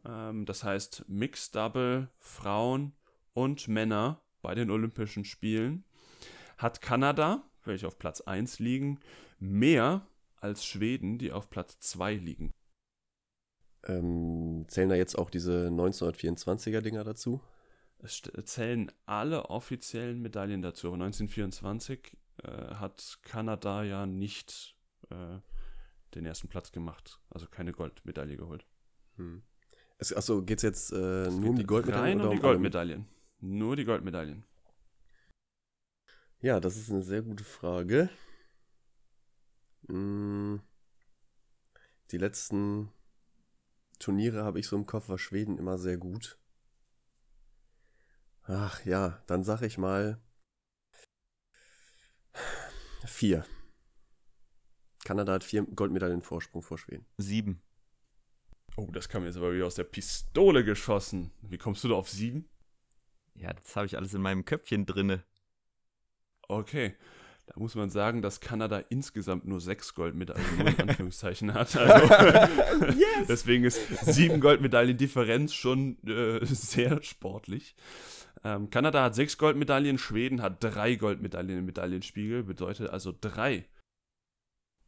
[0.05, 2.93] ähm, das heißt Mixed Double, Frauen
[3.34, 5.86] und Männer bei den Olympischen Spielen,
[6.57, 8.99] hat Kanada, welche auf Platz 1 liegen,
[9.39, 10.05] mehr
[10.38, 12.51] als Schweden, die auf Platz 2 liegen?
[13.88, 17.41] Ähm, zählen da jetzt auch diese 1924er Dinger dazu?
[17.99, 22.15] Es zählen alle offiziellen Medaillen dazu, aber 1924
[22.46, 24.76] äh, hat Kanada ja nicht
[25.10, 25.39] äh,
[26.14, 28.66] den ersten Platz gemacht, also keine Goldmedaille geholt.
[29.18, 29.43] Hm.
[29.98, 32.20] Es, achso, geht es jetzt äh, nur um geht die Goldmedaillen?
[32.20, 32.41] Rein um die?
[32.41, 33.08] Goldmedaillen.
[33.39, 34.43] Nur die Goldmedaillen.
[36.41, 38.10] Ja, das ist eine sehr gute Frage.
[39.88, 40.62] Hm.
[42.12, 42.91] Die letzten
[44.00, 46.38] Turniere habe ich so im Kopf, war Schweden immer sehr gut.
[48.43, 50.22] Ach ja, dann sag ich mal
[53.06, 53.45] vier.
[55.03, 57.06] Kanada hat vier Goldmedaillen Vorsprung vor Schweden.
[57.18, 57.62] Sieben.
[58.78, 61.32] Oh, das kam jetzt aber wieder aus der Pistole geschossen.
[61.41, 62.49] Wie kommst du da auf sieben?
[63.36, 65.24] Ja, das habe ich alles in meinem Köpfchen drinne.
[66.47, 66.95] Okay.
[67.47, 71.76] Da muss man sagen, dass Kanada insgesamt nur sechs Goldmedaillen nur in Anführungszeichen hat.
[71.76, 72.93] Also,
[73.30, 77.76] Deswegen ist sieben Goldmedaillen Differenz schon äh, sehr sportlich.
[78.46, 83.66] Ähm, Kanada hat sechs Goldmedaillen, Schweden hat drei Goldmedaillen im Medaillenspiegel, bedeutet also drei.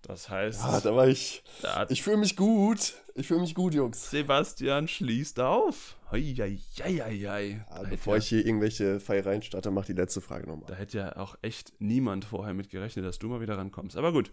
[0.03, 1.43] Das heißt, Ja, da war ich.
[1.63, 2.93] da hat Ich fühle mich gut.
[3.15, 4.11] Ich fühle mich gut, Jungs.
[4.11, 5.97] Sebastian schließt auf.
[6.11, 7.47] Heieieiei.
[7.49, 10.51] Ja, Da hätte bevor ja- ich hier irgendwelche Feiereien starte, mach die letzte Frage Da
[10.51, 10.75] nochmal.
[10.75, 13.97] hätte ja auch echt niemand vorher mit gerechnet, dass du mal wieder rankommst.
[13.97, 14.31] Aber gut.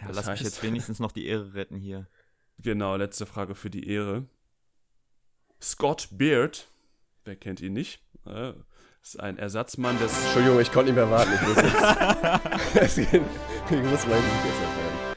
[0.00, 2.06] Ja, lass mich jetzt wenigstens noch die Ehre retten hier.
[2.58, 4.26] Genau, letzte Frage für die Ehre.
[5.60, 6.68] Scott Beard,
[7.24, 8.52] wer kennt ihn nicht, äh,
[9.02, 10.24] ist ein Ersatzmann des.
[10.24, 11.32] Entschuldigung, ich konnte nicht mehr warten.
[11.34, 12.98] Ich muss jetzt.
[13.70, 15.16] Ich muss meinen Sieg jetzt erfahren.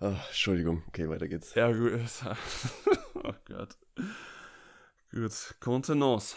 [0.00, 0.82] Ach, Entschuldigung.
[0.88, 1.54] Okay, weiter geht's.
[1.54, 1.92] Ja, gut.
[3.14, 3.76] oh Gott.
[5.12, 6.36] Gut, Contenance.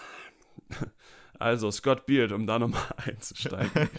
[1.37, 3.89] Also, Scott Beard, um da nochmal einzusteigen.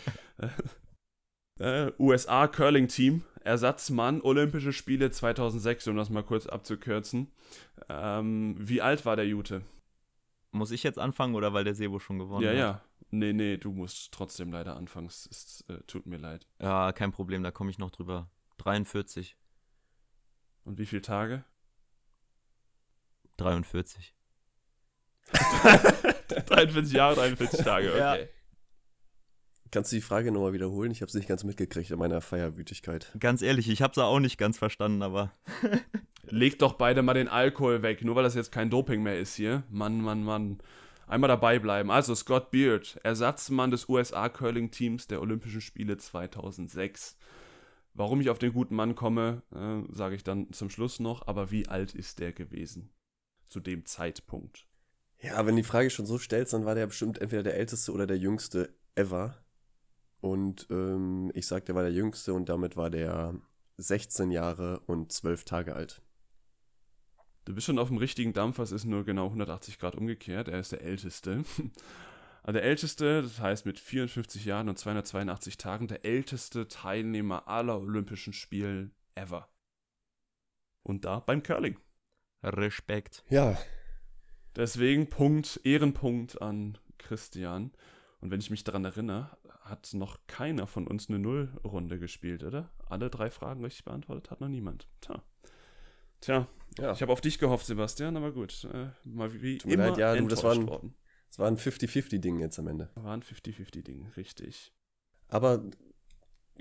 [1.59, 7.33] äh, USA Curling Team, Ersatzmann, Olympische Spiele 2006, um das mal kurz abzukürzen.
[7.89, 9.63] Ähm, wie alt war der Jute?
[10.53, 12.57] Muss ich jetzt anfangen oder weil der Sebo schon gewonnen Ja, hat?
[12.59, 12.81] ja.
[13.11, 15.07] Nee, nee, du musst trotzdem leider anfangen.
[15.07, 16.47] Es ist, äh, tut mir leid.
[16.61, 18.31] Ja, kein Problem, da komme ich noch drüber.
[18.59, 19.37] 43.
[20.65, 21.45] Und wie viele Tage?
[23.39, 24.15] 43.
[26.47, 28.23] 43 Jahre, 43 Tage, okay.
[28.23, 28.29] Ja.
[29.73, 30.93] Kannst du die Frage nochmal wiederholen?
[30.93, 33.11] Ich habe es nicht ganz mitgekriegt in meiner Feierwütigkeit.
[33.19, 35.33] Ganz ehrlich, ich habe es auch nicht ganz verstanden, aber
[36.25, 39.35] Legt doch beide mal den Alkohol weg, nur weil das jetzt kein Doping mehr ist
[39.35, 39.65] hier.
[39.71, 40.59] Mann, Mann, Mann.
[41.07, 41.91] Einmal dabei bleiben.
[41.91, 47.17] Also Scott Beard, Ersatzmann des USA Curling Teams der Olympischen Spiele 2006.
[47.93, 51.27] Warum ich auf den guten Mann komme, äh, sage ich dann zum Schluss noch.
[51.27, 52.91] Aber wie alt ist der gewesen?
[53.49, 54.67] Zu dem Zeitpunkt.
[55.21, 58.07] Ja, wenn die Frage schon so stellst, dann war der bestimmt entweder der älteste oder
[58.07, 59.37] der jüngste ever.
[60.23, 63.35] Und ähm, ich sag, der war der jüngste und damit war der
[63.77, 66.01] 16 Jahre und 12 Tage alt.
[67.45, 70.49] Du bist schon auf dem richtigen Dampfer, es ist nur genau 180 Grad umgekehrt.
[70.49, 71.45] Er ist der Älteste.
[72.45, 77.79] Also der Älteste, das heißt mit 54 Jahren und 282 Tagen, der älteste Teilnehmer aller
[77.79, 79.49] Olympischen Spiele ever.
[80.83, 81.79] Und da beim Curling.
[82.43, 83.23] Respekt.
[83.29, 83.57] Ja,
[84.57, 87.73] Deswegen Punkt, Ehrenpunkt an Christian.
[88.21, 92.71] Und wenn ich mich daran erinnere, hat noch keiner von uns eine Nullrunde gespielt, oder?
[92.87, 94.89] Alle drei Fragen richtig beantwortet hat noch niemand.
[95.01, 95.23] Tja.
[96.21, 96.49] Tja,
[96.79, 96.93] ja.
[96.93, 98.65] ich habe auf dich gehofft, Sebastian, aber gut.
[98.73, 100.53] Äh, mal wie Tut mir immer leid, ja, du, das war
[101.49, 102.91] ein 50-50-Ding jetzt am Ende.
[102.95, 104.73] War ein 50-50-Ding, richtig.
[105.29, 105.65] Aber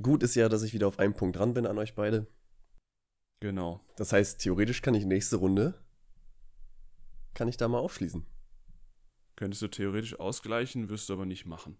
[0.02, 2.28] gut ist ja, dass ich wieder auf einen Punkt dran bin an euch beide.
[3.42, 3.82] Genau.
[3.98, 5.74] Das heißt, theoretisch kann ich nächste Runde,
[7.34, 8.26] kann ich da mal aufschließen.
[9.36, 11.78] Könntest du theoretisch ausgleichen, wirst du aber nicht machen.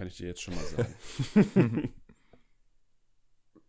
[0.00, 1.92] Kann ich dir jetzt schon mal sagen.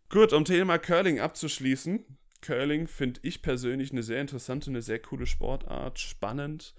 [0.08, 2.06] Gut, um Thema Curling abzuschließen.
[2.40, 6.74] Curling finde ich persönlich eine sehr interessante, eine sehr coole Sportart, spannend.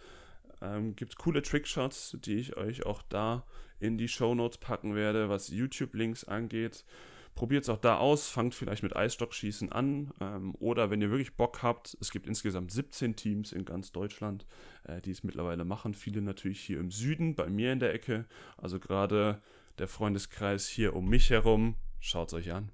[0.59, 3.45] Ähm, gibt coole Trickshots, die ich euch auch da
[3.79, 6.83] in die Shownotes packen werde, was YouTube-Links angeht.
[7.35, 11.35] Probiert es auch da aus, fangt vielleicht mit Eisstockschießen an ähm, oder wenn ihr wirklich
[11.35, 14.45] Bock habt, es gibt insgesamt 17 Teams in ganz Deutschland,
[14.83, 15.93] äh, die es mittlerweile machen.
[15.93, 18.25] Viele natürlich hier im Süden, bei mir in der Ecke.
[18.57, 19.41] Also gerade
[19.77, 21.75] der Freundeskreis hier um mich herum.
[21.99, 22.71] Schaut es euch an.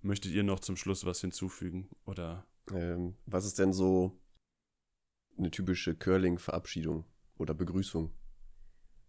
[0.00, 1.88] Möchtet ihr noch zum Schluss was hinzufügen?
[2.06, 2.46] Oder?
[2.72, 4.18] Ähm, was ist denn so
[5.36, 7.04] eine typische Curling-Verabschiedung
[7.36, 8.12] oder Begrüßung?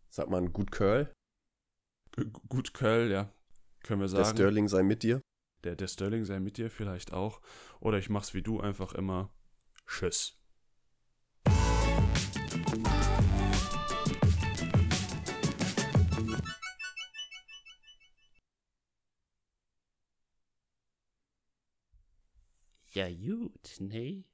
[0.09, 1.13] Sagt man gut Curl?
[2.49, 3.31] Gut Curl, ja.
[3.83, 4.23] Können wir sagen.
[4.23, 5.21] Der Sterling sei mit dir.
[5.63, 7.41] Der, der Sterling sei mit dir vielleicht auch.
[7.79, 9.29] Oder ich mach's wie du einfach immer.
[9.87, 10.35] Tschüss.
[22.91, 24.25] Ja gut, nee.